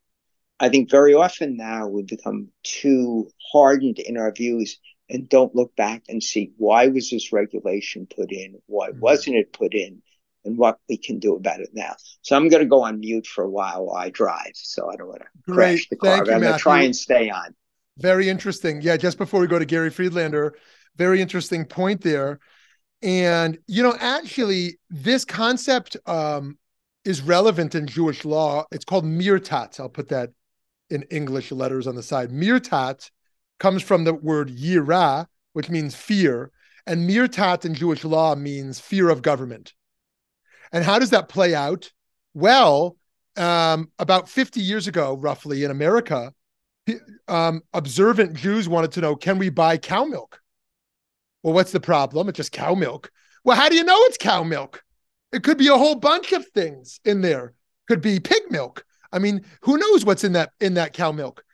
[0.60, 4.78] i think very often now we become too hardened in our views
[5.10, 9.00] and don't look back and see why was this regulation put in why mm-hmm.
[9.00, 10.00] wasn't it put in
[10.44, 11.94] and what we can do about it now.
[12.22, 14.96] So i'm going to go on mute for a while while i drive so i
[14.96, 16.16] don't want to crash the car.
[16.16, 17.54] Thank you, i'm going to try and stay on.
[17.98, 18.80] Very interesting.
[18.80, 20.54] Yeah, just before we go to Gary Friedlander,
[20.96, 22.38] very interesting point there.
[23.02, 26.58] And you know, actually, this concept um,
[27.04, 28.64] is relevant in Jewish law.
[28.70, 29.80] It's called mirtat.
[29.80, 30.30] I'll put that
[30.90, 32.30] in English letters on the side.
[32.30, 33.10] Mirtat
[33.58, 36.50] comes from the word yira, which means fear,
[36.86, 39.72] and mirtat in Jewish law means fear of government.
[40.72, 41.90] And how does that play out?
[42.34, 42.96] Well,
[43.36, 46.32] um, about 50 years ago, roughly in America,
[47.28, 50.41] um, observant Jews wanted to know can we buy cow milk?
[51.42, 52.28] Well, what's the problem?
[52.28, 53.10] It's just cow milk.
[53.44, 54.84] Well, how do you know it's cow milk?
[55.32, 57.54] It could be a whole bunch of things in there.
[57.88, 58.84] Could be pig milk.
[59.12, 61.44] I mean, who knows what's in that in that cow milk?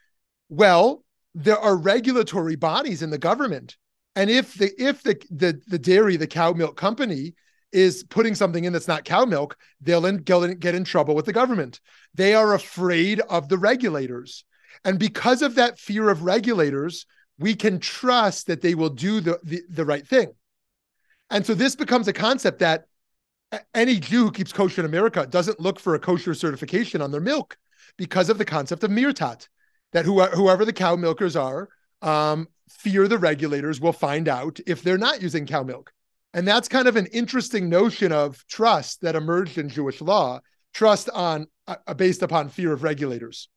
[0.48, 3.76] Well, there are regulatory bodies in the government,
[4.14, 7.34] and if the if the the, the dairy, the cow milk company,
[7.72, 11.32] is putting something in that's not cow milk, they'll in, get in trouble with the
[11.32, 11.80] government.
[12.14, 14.44] They are afraid of the regulators.
[14.84, 17.06] And because of that fear of regulators,
[17.38, 20.32] we can trust that they will do the, the, the right thing.
[21.30, 22.86] And so this becomes a concept that
[23.74, 27.20] any Jew who keeps kosher in America doesn't look for a kosher certification on their
[27.20, 27.56] milk
[27.96, 29.48] because of the concept of mirtat,
[29.92, 31.68] that who, whoever the cow milkers are,
[32.02, 35.92] um, fear the regulators will find out if they're not using cow milk.
[36.34, 40.40] And that's kind of an interesting notion of trust that emerged in Jewish law,
[40.74, 43.48] trust on uh, based upon fear of regulators.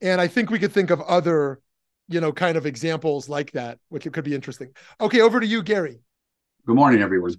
[0.00, 1.60] And I think we could think of other,
[2.08, 4.70] you know, kind of examples like that, which it could be interesting.
[5.00, 6.00] Okay, over to you, Gary.
[6.66, 7.34] Good morning, everyone.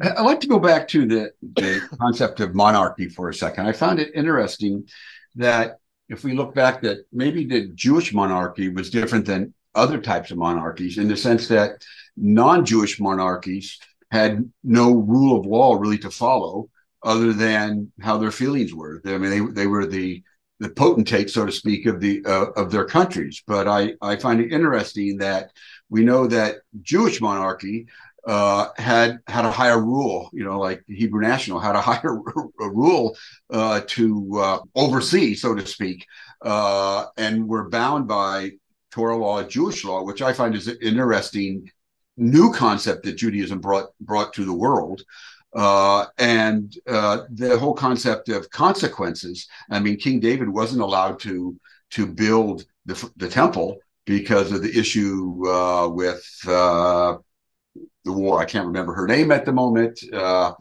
[0.00, 3.66] I'd like to go back to the, the concept of monarchy for a second.
[3.66, 4.88] I found it interesting
[5.36, 10.30] that if we look back that maybe the Jewish monarchy was different than other types
[10.30, 11.82] of monarchies in the sense that
[12.16, 13.78] non-Jewish monarchies
[14.10, 16.70] had no rule of law really to follow
[17.02, 19.00] other than how their feelings were.
[19.04, 20.22] I mean, they, they were the
[20.58, 23.42] the potentate, so to speak, of the uh, of their countries.
[23.46, 25.50] But I I find it interesting that
[25.88, 27.86] we know that Jewish monarchy
[28.26, 32.20] uh, had had a higher rule, you know, like Hebrew National had a higher
[32.58, 33.16] rule
[33.50, 36.06] uh, to uh, oversee, so to speak,
[36.42, 38.52] uh, and were bound by
[38.90, 41.70] Torah law, Jewish law, which I find is an interesting
[42.16, 45.02] new concept that Judaism brought brought to the world.
[45.56, 49.48] Uh, and uh, the whole concept of consequences.
[49.70, 51.58] I mean, King David wasn't allowed to
[51.90, 57.16] to build the, the temple because of the issue uh, with uh,
[58.04, 58.40] the war.
[58.40, 59.98] I can't remember her name at the moment.
[60.12, 60.52] Uh,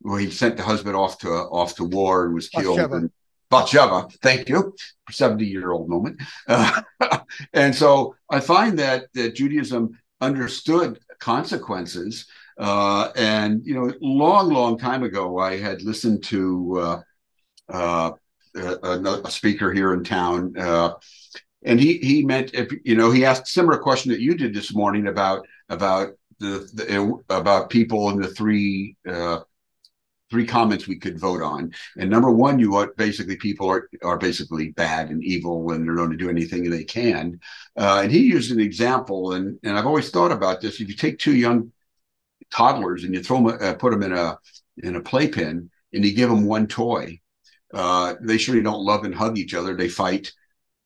[0.00, 2.78] where he sent the husband off to off to war and was killed.
[2.78, 3.10] And,
[3.50, 4.74] Bathsheba, thank you,
[5.10, 6.20] 70 year old moment.
[6.46, 6.82] Uh,
[7.52, 12.26] and so I find that, that Judaism understood consequences
[12.58, 17.00] uh, and you know, long, long time ago, I had listened to uh,
[17.72, 18.10] uh,
[18.56, 20.94] a, a, speaker here in town, uh,
[21.62, 24.52] and he he meant if you know he asked a similar question that you did
[24.52, 29.40] this morning about about the, the about people in the three uh,
[30.30, 31.72] three comments we could vote on.
[31.96, 36.10] And number one, you basically people are are basically bad and evil and they're going
[36.10, 37.38] to do anything they can.
[37.76, 40.80] Uh, and he used an example, and and I've always thought about this.
[40.80, 41.72] If you take two young
[42.50, 44.38] toddlers and you throw them, uh, put them in a
[44.78, 47.20] in a playpen, and you give them one toy,
[47.74, 49.76] uh, they surely don't love and hug each other.
[49.76, 50.32] They fight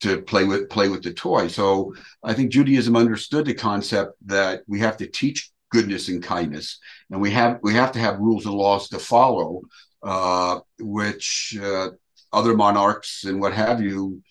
[0.01, 1.49] to play with play with the toy.
[1.49, 6.79] So I think Judaism understood the concept that we have to teach goodness and kindness,
[7.11, 9.63] and we have we have to have rules and laws to follow,
[10.03, 11.91] uh, which uh,
[12.33, 14.23] other monarchs and what have you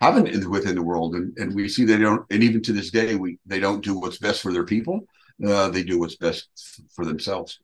[0.00, 2.90] haven't in, within the world, and, and we see they don't, and even to this
[2.90, 5.06] day, we they don't do what's best for their people.
[5.44, 6.48] Uh, they do what's best
[6.94, 7.60] for themselves.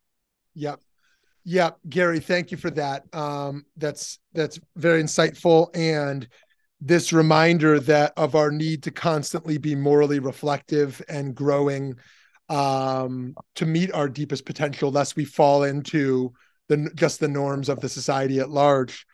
[0.54, 0.80] Yep.
[1.44, 3.04] Yep, Gary, thank you for that.
[3.14, 6.28] Um, that's that's very insightful, and
[6.82, 11.94] this reminder that of our need to constantly be morally reflective and growing
[12.50, 16.32] um, to meet our deepest potential, lest we fall into
[16.68, 19.06] the just the norms of the society at large.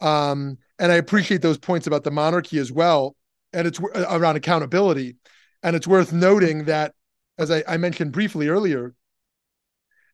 [0.00, 3.16] Um, and I appreciate those points about the monarchy as well,
[3.52, 5.16] and it's uh, around accountability.
[5.62, 6.94] And it's worth noting that,
[7.38, 8.94] as I, I mentioned briefly earlier,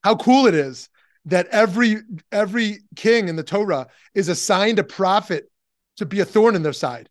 [0.02, 0.88] how cool it is
[1.26, 1.98] that every
[2.32, 5.50] every king in the Torah is assigned a prophet
[5.96, 7.08] to be a thorn in their side.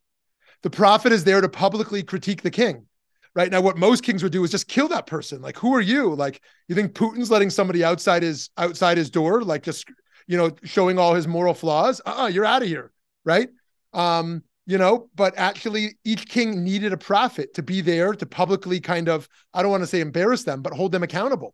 [0.63, 2.87] The prophet is there to publicly critique the king
[3.35, 3.51] right?
[3.51, 5.41] Now what most kings would do is just kill that person.
[5.41, 6.13] Like who are you?
[6.15, 9.87] Like you think putin's letting somebody outside his outside his door like just
[10.27, 12.01] you know showing all his moral flaws?
[12.05, 12.91] Uh-uh you're out of here
[13.23, 13.49] right?
[13.93, 18.79] Um you know but actually each king needed a prophet to be there to publicly
[18.79, 21.53] kind of i don't want to say embarrass them but hold them accountable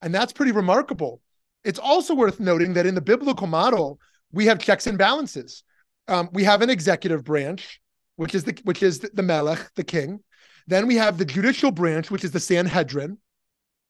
[0.00, 1.20] and that's pretty remarkable
[1.64, 3.98] it's also worth noting that in the biblical model
[4.32, 5.64] we have checks and balances
[6.08, 7.80] um, we have an executive branch
[8.16, 10.20] which is the which is the, the melech the king
[10.66, 13.18] then we have the judicial branch, which is the Sanhedrin.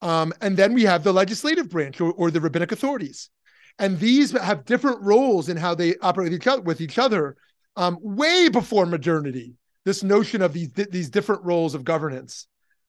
[0.01, 3.31] Um, and then we have the legislative branch or, or, the rabbinic authorities.
[3.79, 7.37] And these have different roles in how they operate with each other, with each other
[7.77, 9.55] um, way before modernity.
[9.85, 12.47] This notion of these, these different roles of governance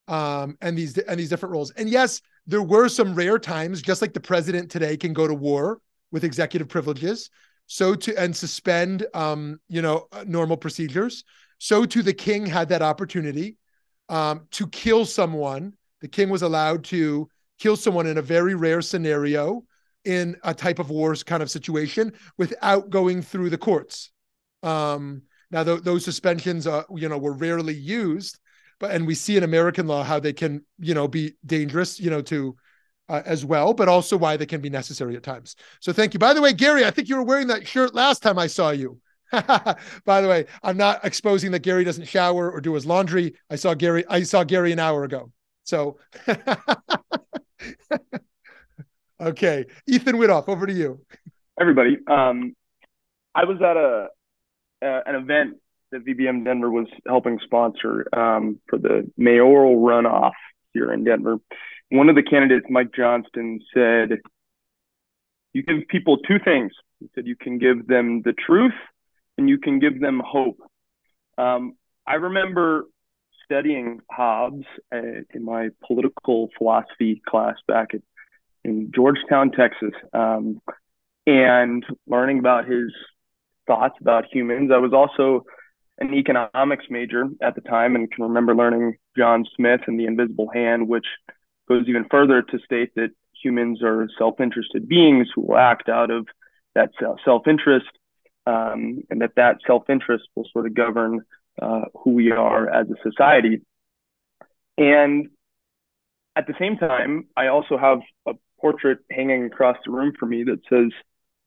[0.07, 1.71] um, and these and these different roles.
[1.71, 5.33] And yes, there were some rare times, just like the president today can go to
[5.33, 5.79] war
[6.11, 7.29] with executive privileges,
[7.67, 11.23] so to and suspend um, you know normal procedures.
[11.57, 13.57] So too the king had that opportunity
[14.09, 15.73] um, to kill someone.
[16.01, 17.29] The king was allowed to
[17.59, 19.63] kill someone in a very rare scenario
[20.03, 24.11] in a type of wars kind of situation without going through the courts.
[24.63, 28.39] Um, now, th- those suspensions, uh, you know, were rarely used,
[28.79, 32.09] but and we see in American law how they can, you know, be dangerous, you
[32.09, 32.55] know, to
[33.09, 35.55] uh, as well, but also why they can be necessary at times.
[35.79, 36.19] So, thank you.
[36.19, 38.71] By the way, Gary, I think you were wearing that shirt last time I saw
[38.71, 38.99] you.
[40.05, 43.33] By the way, I'm not exposing that Gary doesn't shower or do his laundry.
[43.49, 44.05] I saw Gary.
[44.07, 45.31] I saw Gary an hour ago.
[45.63, 45.97] So,
[49.21, 51.01] okay, Ethan Widoff, over to you.
[51.59, 52.55] Everybody, um,
[53.33, 54.09] I was at a
[54.83, 55.57] uh, an event
[55.91, 60.33] that VBM Denver was helping sponsor um, for the mayoral runoff
[60.73, 61.37] here in Denver.
[61.89, 64.19] One of the candidates, Mike Johnston, said,
[65.53, 68.73] "You give people two things." He said, "You can give them the truth."
[69.37, 70.59] and you can give them hope.
[71.37, 71.75] Um,
[72.05, 72.85] I remember
[73.45, 78.01] studying Hobbes uh, in my political philosophy class back at,
[78.63, 80.61] in Georgetown, Texas, um,
[81.25, 82.93] and learning about his
[83.67, 84.71] thoughts about humans.
[84.73, 85.45] I was also
[85.99, 90.49] an economics major at the time and can remember learning John Smith and the invisible
[90.53, 91.05] hand, which
[91.67, 93.11] goes even further to state that
[93.41, 96.27] humans are self interested beings who will act out of
[96.75, 96.91] that
[97.23, 97.87] self interest
[98.45, 101.21] um, and that that self-interest will sort of govern
[101.61, 103.61] uh, who we are as a society.
[104.77, 105.29] And
[106.35, 110.43] at the same time, I also have a portrait hanging across the room for me
[110.43, 110.91] that says,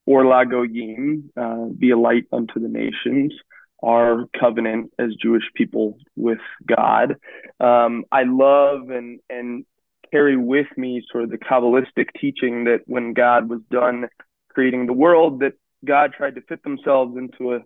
[0.06, 3.34] Or la goyim, uh, be a light unto the nations,
[3.82, 7.16] our covenant as Jewish people with God.
[7.58, 9.64] Um, I love and, and
[10.12, 14.08] carry with me sort of the Kabbalistic teaching that when God was done
[14.48, 15.54] creating the world, that
[15.84, 17.60] God tried to fit themselves into a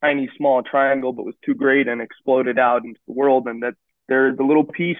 [0.00, 3.74] tiny small triangle, but was too great and exploded out into the world, and that
[4.08, 4.96] there's a little piece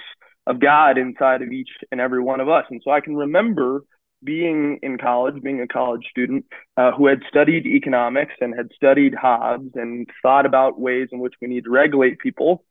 [0.47, 2.65] of God inside of each and every one of us.
[2.71, 3.83] And so I can remember
[4.23, 6.45] being in college, being a college student
[6.77, 11.35] uh, who had studied economics and had studied Hobbes and thought about ways in which
[11.41, 12.65] we need to regulate people.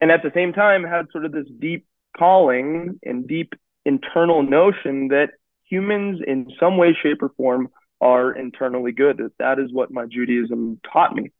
[0.00, 1.86] And at the same time, had sort of this deep
[2.18, 5.30] calling and deep internal notion that
[5.64, 7.68] humans, in some way, shape, or form,
[8.00, 9.18] are internally good.
[9.18, 11.30] That That is what my Judaism taught me.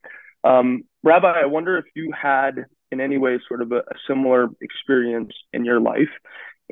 [0.43, 4.49] Um, Rabbi, I wonder if you had in any way sort of a, a similar
[4.61, 6.09] experience in your life.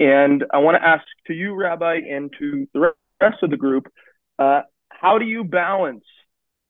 [0.02, 2.92] And I want to ask to you, Rabbi, and to the
[3.22, 3.86] rest of the group,
[4.40, 6.04] uh, how do you balance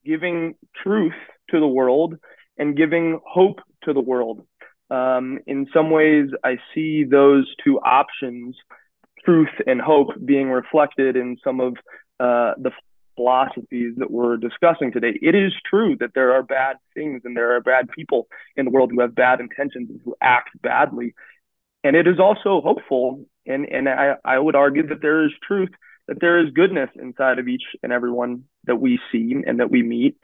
[0.05, 1.13] giving truth
[1.49, 2.15] to the world
[2.57, 4.45] and giving hope to the world?
[4.89, 8.57] Um, in some ways, I see those two options,
[9.23, 11.77] truth and hope, being reflected in some of
[12.19, 12.71] uh, the
[13.15, 15.17] philosophies that we're discussing today.
[15.21, 18.27] It is true that there are bad things and there are bad people
[18.57, 21.13] in the world who have bad intentions and who act badly.
[21.84, 25.69] And it is also hopeful, and, and I, I would argue that there is truth,
[26.07, 29.82] that there is goodness inside of each and everyone that we see and that we
[29.82, 30.15] meet,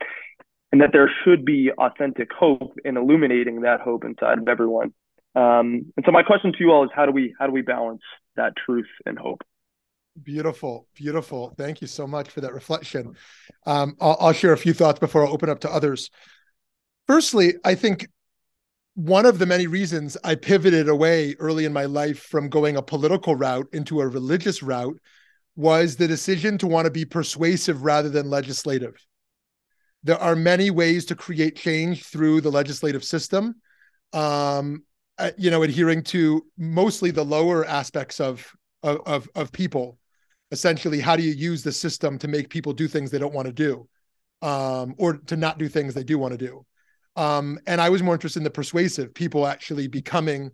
[0.71, 4.93] and that there should be authentic hope in illuminating that hope inside of everyone.
[5.35, 7.61] Um, and so my question to you all is how do we how do we
[7.61, 8.01] balance
[8.35, 9.41] that truth and hope?
[10.21, 11.53] Beautiful, beautiful.
[11.57, 13.15] Thank you so much for that reflection.
[13.65, 16.09] Um, I'll, I'll share a few thoughts before I open up to others.
[17.05, 18.07] Firstly, I think
[18.97, 22.81] one of the many reasons I pivoted away early in my life from going a
[22.81, 24.99] political route into a religious route
[25.55, 28.99] was the decision to want to be persuasive rather than legislative.
[30.01, 33.61] There are many ways to create change through the legislative system.
[34.13, 34.83] Um,
[35.19, 39.99] uh, you know, adhering to mostly the lower aspects of, of of people
[40.51, 43.47] essentially how do you use the system to make people do things they don't want
[43.47, 43.87] to do
[44.41, 46.65] um, or to not do things they do want to do
[47.17, 50.51] um, and i was more interested in the persuasive people actually becoming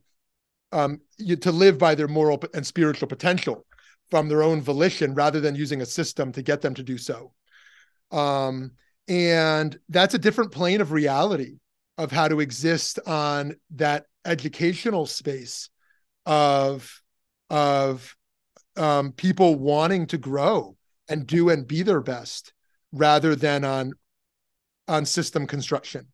[0.73, 0.99] um,
[1.41, 3.65] to live by their moral and spiritual potential
[4.09, 7.31] from their own volition rather than using a system to get them to do so.
[8.11, 8.71] Um,
[9.07, 11.57] and that's a different plane of reality
[11.97, 15.69] of how to exist on that educational space
[16.25, 17.01] of
[17.49, 18.15] of
[18.77, 20.75] um, people wanting to grow
[21.07, 22.53] and do and be their best
[22.91, 23.93] rather than on
[24.87, 26.07] on system construction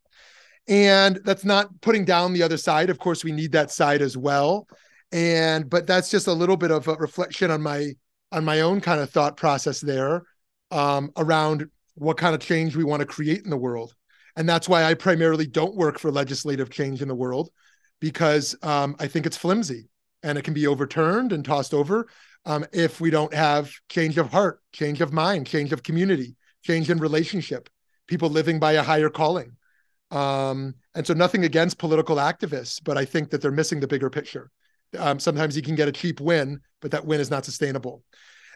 [0.70, 2.90] and that's not putting down the other side.
[2.90, 4.68] Of course we need that side as well.
[5.12, 7.94] And but that's just a little bit of a reflection on my
[8.32, 10.24] on my own kind of thought process there
[10.72, 11.66] um, around
[11.96, 13.94] what kind of change we want to create in the world.
[14.36, 17.50] And that's why i primarily don't work for legislative change in the world
[18.00, 19.90] because um, i think it's flimsy
[20.24, 22.08] and it can be overturned and tossed over
[22.46, 26.90] um, if we don't have change of heart, change of mind, change of community, change
[26.90, 27.70] in relationship,
[28.08, 29.56] people living by a higher calling.
[30.12, 34.10] Um, and so, nothing against political activists, but I think that they're missing the bigger
[34.10, 34.50] picture.
[34.98, 38.04] Um, sometimes you can get a cheap win, but that win is not sustainable.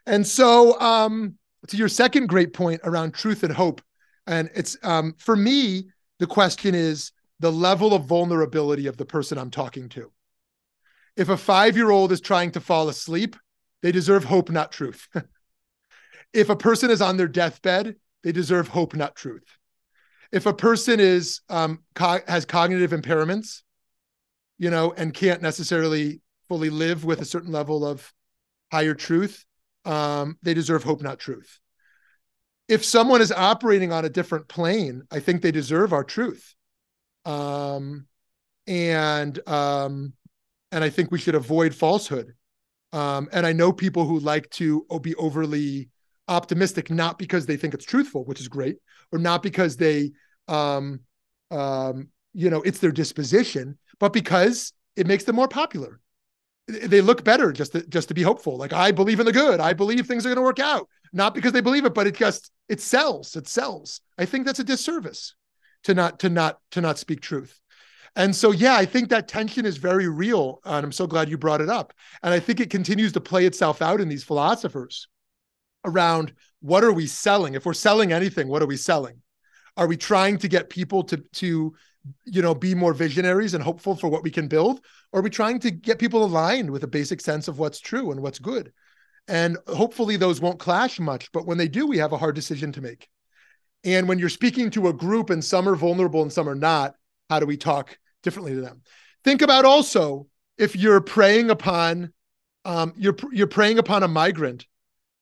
[0.05, 1.37] And so, um,
[1.67, 3.81] to your second great point around truth and hope,
[4.25, 5.89] and it's um, for me,
[6.19, 10.11] the question is the level of vulnerability of the person I'm talking to.
[11.15, 13.35] If a five year old is trying to fall asleep,
[13.81, 15.07] they deserve hope, not truth.
[16.33, 19.43] if a person is on their deathbed, they deserve hope, not truth.
[20.33, 23.61] If a person is um, co- has cognitive impairments,
[24.57, 28.11] you know, and can't necessarily fully live with a certain level of
[28.71, 29.45] higher truth,
[29.85, 31.59] um, they deserve hope, not truth.
[32.67, 36.55] If someone is operating on a different plane, I think they deserve our truth.
[37.25, 38.07] Um,
[38.65, 40.13] and um,
[40.71, 42.33] and I think we should avoid falsehood.
[42.91, 45.89] Um, and I know people who like to be overly
[46.27, 48.77] optimistic, not because they think it's truthful, which is great,
[49.13, 50.11] or not because they,
[50.47, 50.99] um,
[51.51, 55.99] um, you know, it's their disposition, but because it makes them more popular.
[56.67, 58.57] They look better just to, just to be hopeful.
[58.57, 59.59] Like I believe in the good.
[59.59, 60.89] I believe things are going to work out.
[61.11, 63.35] Not because they believe it, but it just it sells.
[63.35, 64.01] It sells.
[64.17, 65.35] I think that's a disservice
[65.83, 67.59] to not to not to not speak truth.
[68.15, 70.59] And so, yeah, I think that tension is very real.
[70.65, 71.93] And I'm so glad you brought it up.
[72.21, 75.07] And I think it continues to play itself out in these philosophers
[75.85, 77.55] around what are we selling?
[77.55, 79.21] If we're selling anything, what are we selling?
[79.75, 81.73] Are we trying to get people to, to
[82.25, 84.81] you know, be more visionaries and hopeful for what we can build?
[85.11, 88.11] Or are we trying to get people aligned with a basic sense of what's true
[88.11, 88.71] and what's good?
[89.27, 91.31] And hopefully those won't clash much.
[91.31, 93.07] But when they do, we have a hard decision to make.
[93.83, 96.95] And when you're speaking to a group and some are vulnerable and some are not,
[97.29, 98.81] how do we talk differently to them.
[99.23, 100.27] Think about also
[100.57, 102.13] if you're preying upon
[102.65, 104.65] um, you're you're preying upon a migrant,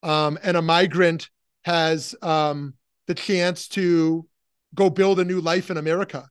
[0.04, 1.30] um, and a migrant
[1.64, 2.74] has um,
[3.08, 4.28] the chance to
[4.74, 6.28] go build a new life in America.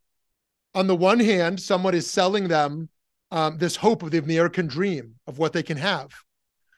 [0.75, 2.89] On the one hand, someone is selling them
[3.31, 6.11] um, this hope of the American dream of what they can have.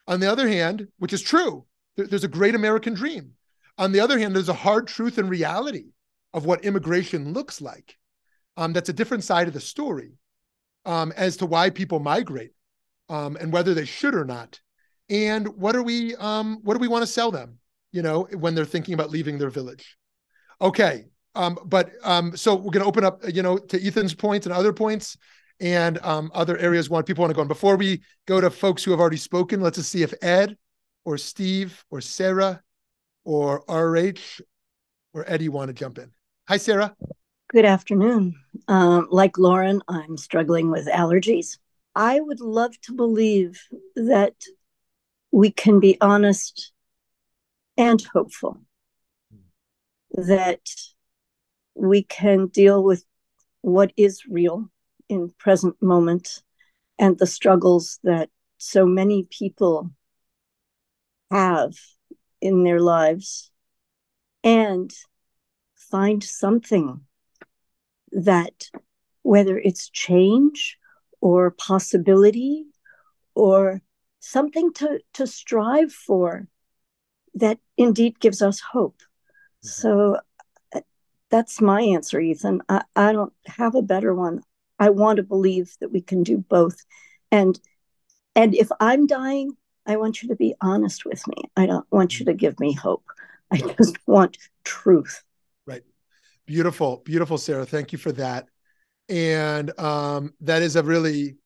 [0.07, 1.65] On the other hand, which is true,
[1.97, 3.33] there's a great American dream.
[3.79, 5.93] On the other hand, there's a hard truth and reality
[6.35, 7.97] of what immigration looks like
[8.57, 10.13] um, that's a different side of the story
[10.85, 12.53] um, as to why people migrate
[13.09, 14.61] um, and whether they should or not.
[15.13, 17.59] And what are we um, what do we want to sell them?
[17.93, 19.97] You know, when they're thinking about leaving their village.
[20.61, 21.05] Okay,
[21.35, 24.55] um, but um, so we're going to open up, you know, to Ethan's points and
[24.55, 25.19] other points
[25.61, 27.49] and um, other areas want people want to go on.
[27.49, 30.57] Before we go to folks who have already spoken, let's just see if Ed
[31.05, 32.63] or Steve or Sarah
[33.25, 34.43] or RH
[35.13, 36.11] or Eddie want to jump in?
[36.49, 36.97] Hi, Sarah.
[37.51, 38.35] Good afternoon.
[38.69, 41.59] Um, like Lauren, I'm struggling with allergies.
[41.95, 43.63] I would love to believe
[43.95, 44.35] that
[45.33, 46.73] we can be honest
[47.77, 48.61] and hopeful,
[50.13, 50.61] that
[51.75, 53.05] we can deal with
[53.63, 54.71] what is real
[55.09, 56.43] in present moment
[56.99, 58.29] and the struggles that
[58.59, 59.91] so many people
[61.31, 61.73] have
[62.41, 63.51] in their lives
[64.45, 64.93] and
[65.75, 67.01] find something
[68.11, 68.69] that
[69.23, 70.79] whether it's change
[71.21, 72.67] or possibility
[73.35, 73.81] or
[74.23, 76.47] something to to strive for
[77.35, 79.03] that indeed gives us hope.
[79.65, 79.69] Mm-hmm.
[79.69, 80.19] so
[80.75, 80.81] uh,
[81.29, 82.63] that's my answer ethan.
[82.69, 84.43] I, I don't have a better one.
[84.79, 86.77] I want to believe that we can do both.
[87.31, 87.59] And
[88.35, 89.53] and if i'm dying
[89.87, 91.51] i want you to be honest with me.
[91.57, 93.05] I don't want you to give me hope.
[93.51, 95.23] I just want truth.
[95.67, 95.83] Right.
[96.47, 97.67] Beautiful beautiful sarah.
[97.67, 98.47] Thank you for that.
[99.09, 101.37] And um, that is a really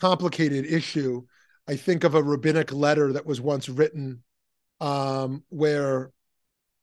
[0.00, 1.22] complicated issue.
[1.68, 4.22] I think of a rabbinic letter that was once written
[4.80, 6.10] um, where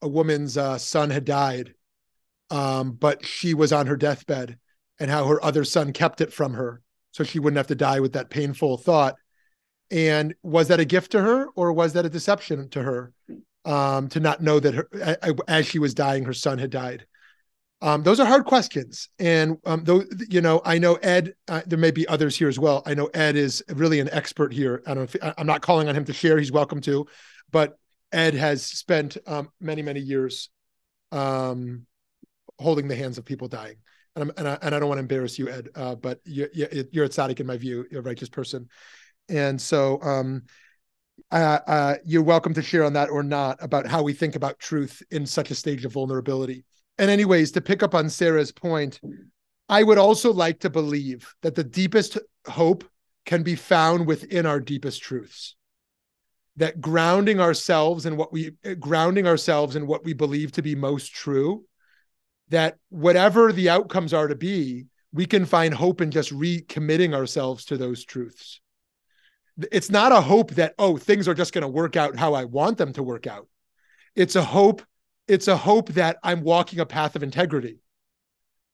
[0.01, 1.73] a woman's uh, son had died,
[2.49, 4.57] um, but she was on her deathbed,
[4.99, 6.81] and how her other son kept it from her
[7.11, 9.15] so she wouldn't have to die with that painful thought.
[9.91, 13.13] And was that a gift to her, or was that a deception to her
[13.65, 14.89] um, to not know that her,
[15.47, 17.05] as she was dying, her son had died?
[17.83, 21.33] Um, those are hard questions, and um, though you know, I know Ed.
[21.49, 22.81] Uh, there may be others here as well.
[22.85, 24.81] I know Ed is really an expert here.
[24.87, 25.13] I don't.
[25.37, 26.39] I'm not calling on him to share.
[26.39, 27.05] He's welcome to,
[27.51, 27.77] but
[28.13, 30.49] Ed has spent um, many many years
[31.11, 31.85] um,
[32.57, 33.75] holding the hands of people dying,
[34.15, 37.03] and, and, I, and I don't want to embarrass you, Ed, uh, but you, you're
[37.05, 37.09] a
[37.41, 37.85] in my view.
[37.91, 38.69] You're a righteous person,
[39.27, 39.99] and so
[41.31, 44.57] uh, uh, you're welcome to share on that or not about how we think about
[44.57, 46.63] truth in such a stage of vulnerability
[46.97, 48.99] and anyways to pick up on sarah's point
[49.69, 52.17] i would also like to believe that the deepest
[52.47, 52.83] hope
[53.25, 55.55] can be found within our deepest truths.
[56.57, 61.13] That grounding ourselves in what we grounding ourselves in what we believe to be most
[61.13, 61.65] true
[62.49, 67.65] that whatever the outcomes are to be we can find hope in just recommitting ourselves
[67.65, 68.61] to those truths.
[69.71, 72.45] It's not a hope that oh things are just going to work out how i
[72.45, 73.47] want them to work out.
[74.15, 74.83] It's a hope
[75.27, 77.79] it's a hope that I'm walking a path of integrity.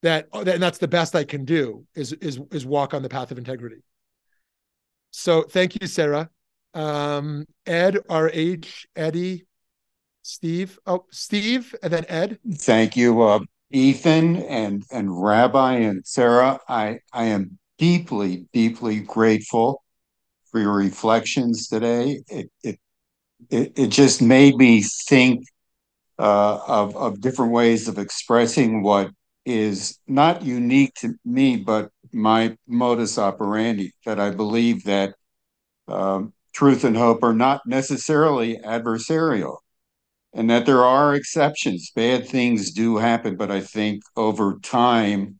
[0.02, 3.32] That and that's the best I can do is is is walk on the path
[3.32, 3.84] of integrity.
[5.12, 6.30] So thank you, Sarah.
[6.74, 9.46] Um, Ed, RH, Eddie,
[10.22, 10.80] Steve.
[10.86, 12.40] Oh, Steve, and then Ed.
[12.54, 13.40] Thank you, uh,
[13.72, 16.60] Ethan and and Rabbi and Sarah.
[16.70, 19.84] I I am deeply deeply grateful
[20.52, 22.22] for your reflections today.
[22.28, 22.80] It it
[23.50, 25.44] it, it just made me think
[26.20, 29.12] of, of different ways of expressing what
[29.46, 35.16] is not unique to me, but my modus operandi, that I believe that
[35.88, 39.58] um, truth and hope are not necessarily adversarial
[40.34, 41.92] and that there are exceptions.
[41.96, 45.40] Bad things do happen, but I think over time,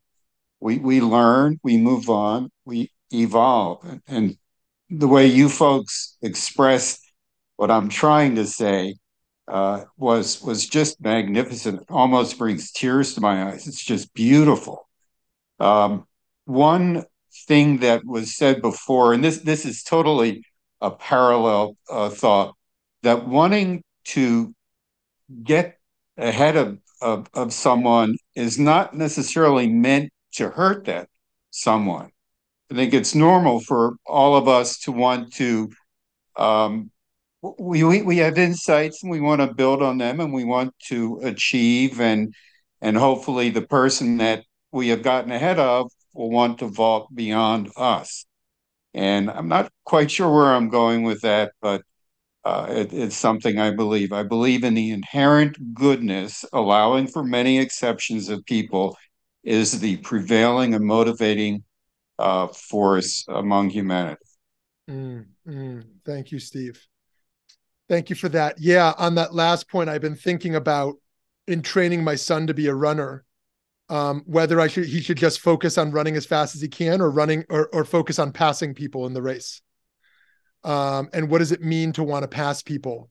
[0.60, 3.86] we, we learn, we move on, we evolve.
[4.08, 4.38] And
[4.90, 7.00] the way you folks express
[7.58, 8.96] what I'm trying to say
[9.50, 11.84] uh, was was just magnificent.
[11.90, 13.68] almost brings tears to my eyes.
[13.68, 14.88] It's just beautiful.
[15.60, 16.06] Um,
[16.46, 17.06] one
[17.48, 20.44] thing that was said before, and this this is totally
[20.82, 22.56] a parallel uh, thought,
[23.04, 24.54] that wanting to
[25.44, 25.78] get
[26.18, 31.10] ahead of, of of someone is not necessarily meant to hurt that
[31.52, 32.12] someone.
[32.72, 35.72] I think it's normal for all of us to want to
[36.36, 36.92] um,
[37.42, 40.74] we, we we have insights and we want to build on them and we want
[40.88, 42.34] to achieve and
[42.82, 47.70] and hopefully the person that we have gotten ahead of will want to vault beyond
[47.78, 48.26] us.
[48.94, 51.84] And i'm not quite sure where i'm going with that but
[52.44, 54.12] uh, it, it's something i believe.
[54.12, 58.98] I believe in the inherent goodness allowing for many exceptions of people
[59.44, 61.64] is the prevailing and motivating
[62.18, 64.22] uh, force among humanity.
[64.90, 65.84] Mm, mm.
[66.06, 66.82] thank you steve
[67.90, 68.60] Thank you for that.
[68.60, 70.96] Yeah, on that last point, I've been thinking about
[71.48, 73.26] in training my son to be a runner,
[73.90, 77.02] um, whether I should he should just focus on running as fast as he can,
[77.02, 79.62] or running, or or focus on passing people in the race.
[80.64, 83.10] Um, and what does it mean to want to pass people?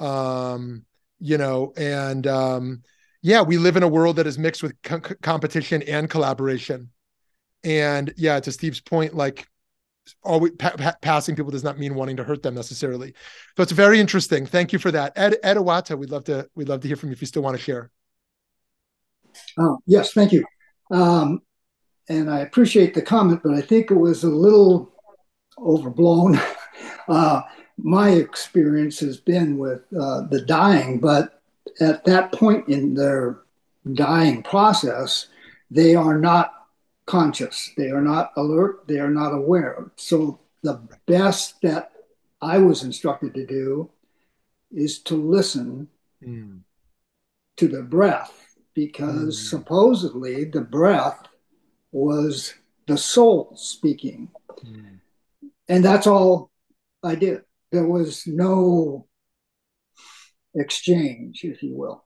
[0.00, 0.84] Um,
[1.20, 2.82] you know, and um,
[3.22, 6.90] yeah, we live in a world that is mixed with co- competition and collaboration.
[7.62, 9.46] And yeah, to Steve's point, like
[10.22, 13.14] always pa- pa- passing people does not mean wanting to hurt them necessarily.
[13.56, 14.46] So it's very interesting.
[14.46, 15.58] Thank you for that, Ed Ed.
[15.58, 17.90] We'd love to we'd love to hear from you if you still want to share.
[19.58, 20.44] Oh, yes, thank you.
[20.90, 21.42] Um,
[22.08, 24.92] and I appreciate the comment, but I think it was a little
[25.58, 26.40] overblown.
[27.08, 27.42] Uh,
[27.76, 31.42] my experience has been with uh, the dying, but
[31.80, 33.40] at that point in their
[33.94, 35.26] dying process,
[35.72, 36.59] they are not
[37.06, 39.90] conscious, they are not alert, they are not aware.
[39.96, 41.92] So the best that
[42.40, 43.90] I was instructed to do
[44.70, 45.88] is to listen
[46.22, 46.60] mm.
[47.56, 49.48] to the breath because mm.
[49.48, 51.26] supposedly the breath
[51.92, 52.54] was
[52.86, 54.28] the soul speaking.
[54.64, 55.00] Mm.
[55.68, 56.50] And that's all
[57.02, 57.42] I did.
[57.72, 59.06] There was no
[60.54, 62.04] exchange, if you will.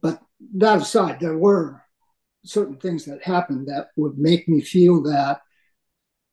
[0.00, 0.20] But
[0.56, 1.82] that aside, there were
[2.46, 5.40] certain things that happened that would make me feel that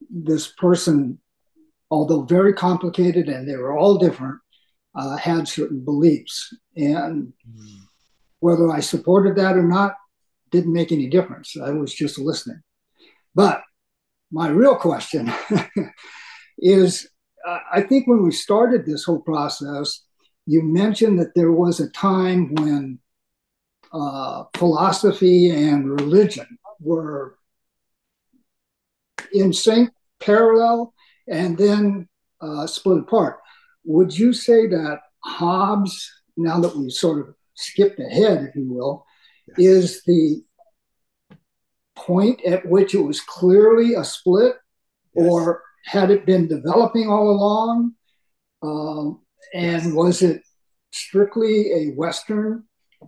[0.09, 1.19] this person,
[1.89, 4.39] although very complicated and they were all different,
[4.95, 6.55] uh, had certain beliefs.
[6.75, 7.77] And mm.
[8.39, 9.95] whether I supported that or not
[10.51, 11.57] didn't make any difference.
[11.57, 12.61] I was just listening.
[13.33, 13.63] But
[14.31, 15.31] my real question
[16.59, 17.07] is
[17.45, 20.03] uh, I think when we started this whole process,
[20.45, 22.99] you mentioned that there was a time when
[23.93, 27.37] uh, philosophy and religion were
[29.33, 29.89] in sync,
[30.19, 30.93] parallel,
[31.27, 32.07] and then
[32.41, 33.39] uh, split apart.
[33.85, 39.05] Would you say that Hobbes, now that we've sort of skipped ahead, if you will,
[39.47, 39.57] yes.
[39.59, 40.43] is the
[41.95, 44.55] point at which it was clearly a split,
[45.15, 45.27] yes.
[45.29, 47.93] or had it been developing all along?
[48.61, 49.21] Um,
[49.53, 49.93] and yes.
[49.93, 50.41] was it
[50.91, 52.63] strictly a Western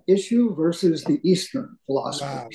[0.08, 2.26] issue versus the Eastern philosophy?
[2.26, 2.50] Wow.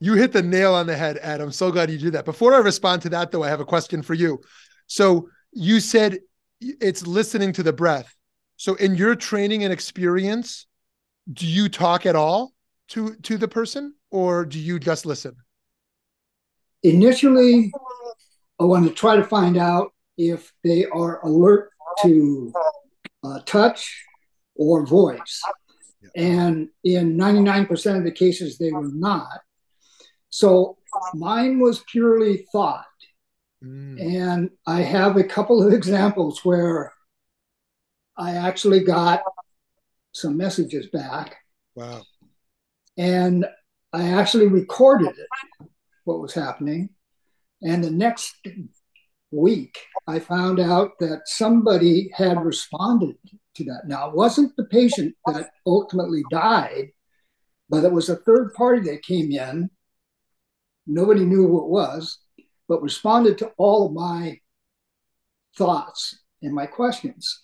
[0.00, 1.40] You hit the nail on the head, Ed.
[1.40, 2.24] I'm so glad you did that.
[2.24, 4.40] Before I respond to that, though, I have a question for you.
[4.86, 6.18] So you said
[6.60, 8.12] it's listening to the breath.
[8.56, 10.66] So in your training and experience,
[11.32, 12.52] do you talk at all
[12.88, 15.36] to to the person, or do you just listen?
[16.82, 17.72] Initially,
[18.58, 21.70] I want to try to find out if they are alert
[22.02, 22.52] to
[23.24, 24.04] uh, touch
[24.56, 25.40] or voice.
[26.16, 29.40] And in 99% of the cases, they were not.
[30.30, 30.78] So
[31.14, 32.86] mine was purely thought.
[33.62, 34.00] Mm.
[34.00, 36.92] And I have a couple of examples where
[38.16, 39.22] I actually got
[40.12, 41.36] some messages back.
[41.74, 42.02] Wow.
[42.98, 43.46] And
[43.92, 45.68] I actually recorded it,
[46.04, 46.90] what was happening.
[47.62, 48.34] And the next
[49.32, 53.16] week, I found out that somebody had responded
[53.54, 53.82] to that.
[53.86, 56.90] Now, it wasn't the patient that ultimately died,
[57.68, 59.70] but it was a third party that came in.
[60.86, 62.18] Nobody knew who it was,
[62.68, 64.38] but responded to all of my
[65.56, 67.42] thoughts and my questions,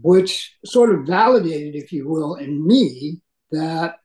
[0.00, 3.96] which sort of validated, if you will, in me that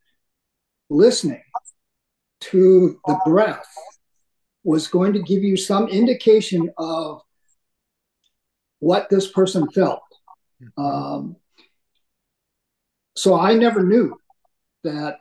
[0.89, 1.43] listening
[2.39, 3.67] to the breath
[4.63, 7.21] was going to give you some indication of
[8.79, 10.01] what this person felt.
[10.77, 11.35] Um,
[13.15, 14.17] so I never knew
[14.83, 15.19] that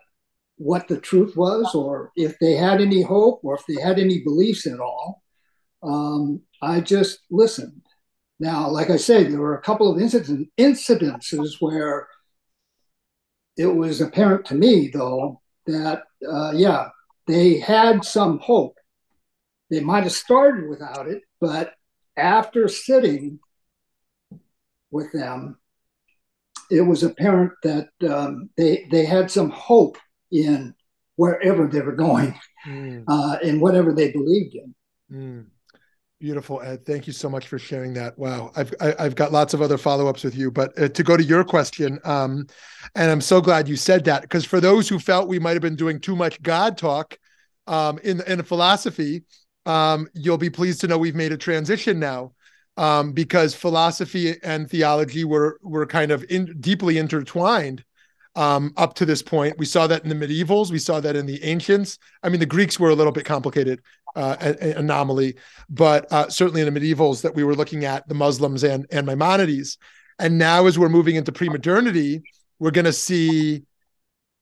[0.56, 4.20] what the truth was, or if they had any hope, or if they had any
[4.20, 5.22] beliefs at all.
[5.82, 7.82] Um, I just listened.
[8.38, 12.06] Now, like I said, there were a couple of incident, incidences where
[13.56, 16.88] it was apparent to me, though, that uh, yeah,
[17.26, 18.76] they had some hope
[19.72, 21.72] they might have started without it, but
[22.14, 23.40] after sitting
[24.90, 25.56] with them,
[26.70, 29.96] it was apparent that um, they they had some hope
[30.30, 30.74] in
[31.16, 33.02] wherever they were going mm.
[33.08, 34.74] uh, and whatever they believed in.
[35.10, 35.46] Mm.
[36.20, 36.84] Beautiful, Ed.
[36.84, 38.16] Thank you so much for sharing that.
[38.18, 40.78] Wow, I've I, have i have got lots of other follow ups with you, but
[40.78, 42.46] uh, to go to your question, um,
[42.94, 45.62] and I'm so glad you said that because for those who felt we might have
[45.62, 47.18] been doing too much God talk
[47.66, 49.24] um, in in philosophy,
[49.66, 52.32] um, you'll be pleased to know we've made a transition now
[52.76, 57.84] um, because philosophy and theology were were kind of in, deeply intertwined
[58.34, 59.58] um, up to this point.
[59.58, 60.70] We saw that in the medievals.
[60.70, 61.98] We saw that in the ancients.
[62.22, 63.82] I mean, the Greeks were a little bit complicated
[64.16, 65.36] uh, a, a anomaly,
[65.68, 69.06] but uh, certainly in the medievals that we were looking at the Muslims and and
[69.06, 69.78] Maimonides.
[70.18, 72.22] And now, as we're moving into pre-modernity,
[72.58, 73.64] we're going to see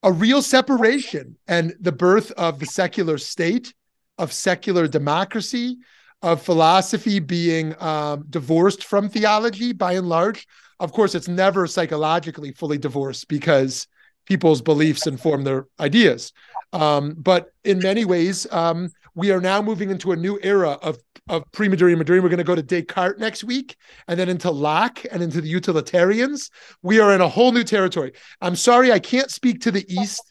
[0.03, 3.73] a real separation and the birth of the secular state
[4.21, 5.79] of secular democracy,
[6.23, 10.47] of philosophy being um, divorced from theology by and large.
[10.79, 13.87] Of course, it's never psychologically fully divorced because
[14.27, 16.33] people's beliefs inform their ideas.
[16.73, 20.99] Um, but in many ways, um, we are now moving into a new era of
[21.29, 22.23] of pre-modernity and modernity.
[22.23, 23.77] We're going to go to Descartes next week,
[24.09, 26.51] and then into Locke and into the utilitarians.
[26.83, 28.13] We are in a whole new territory.
[28.41, 30.30] I'm sorry, I can't speak to the East.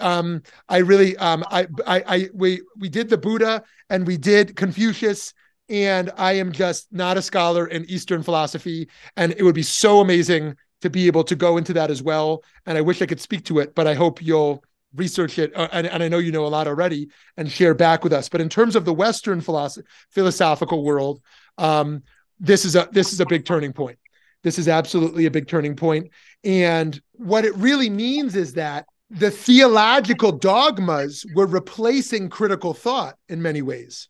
[0.00, 4.56] Um, I really, um, I, I, I, we, we did the Buddha and we did
[4.56, 5.32] Confucius,
[5.68, 10.00] and I am just not a scholar in Eastern philosophy, and it would be so
[10.00, 12.42] amazing to be able to go into that as well.
[12.66, 14.62] And I wish I could speak to it, but I hope you'll
[14.94, 18.02] research it, uh, and, and, I know you know a lot already, and share back
[18.02, 18.28] with us.
[18.28, 21.20] But in terms of the Western philosoph- philosophical world,
[21.58, 22.02] um,
[22.40, 23.98] this is a this is a big turning point.
[24.42, 26.10] This is absolutely a big turning point,
[26.42, 33.42] and what it really means is that the theological dogmas were replacing critical thought in
[33.42, 34.08] many ways,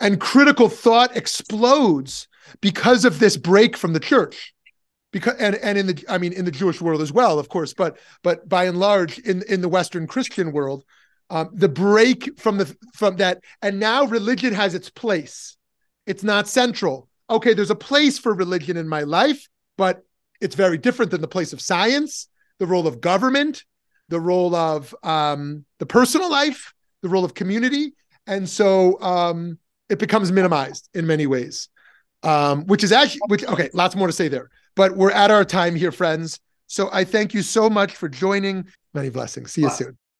[0.00, 2.28] and critical thought explodes
[2.60, 4.54] because of this break from the church
[5.14, 7.72] because and and in the I mean in the Jewish world as well, of course,
[7.72, 10.84] but but by and large in in the Western Christian world,
[11.30, 15.56] um, the break from the from that and now religion has its place.
[16.04, 17.08] It's not central.
[17.30, 20.02] Okay, there's a place for religion in my life, but
[20.40, 22.28] it's very different than the place of science,
[22.58, 23.64] the role of government,
[24.08, 27.94] the role of um, the personal life, the role of community,
[28.26, 31.68] and so um, it becomes minimized in many ways.
[32.22, 34.48] Um, which is actually which okay, lots more to say there.
[34.76, 36.40] But we're at our time here, friends.
[36.66, 38.66] So I thank you so much for joining.
[38.94, 39.52] Many blessings.
[39.52, 39.98] See you soon.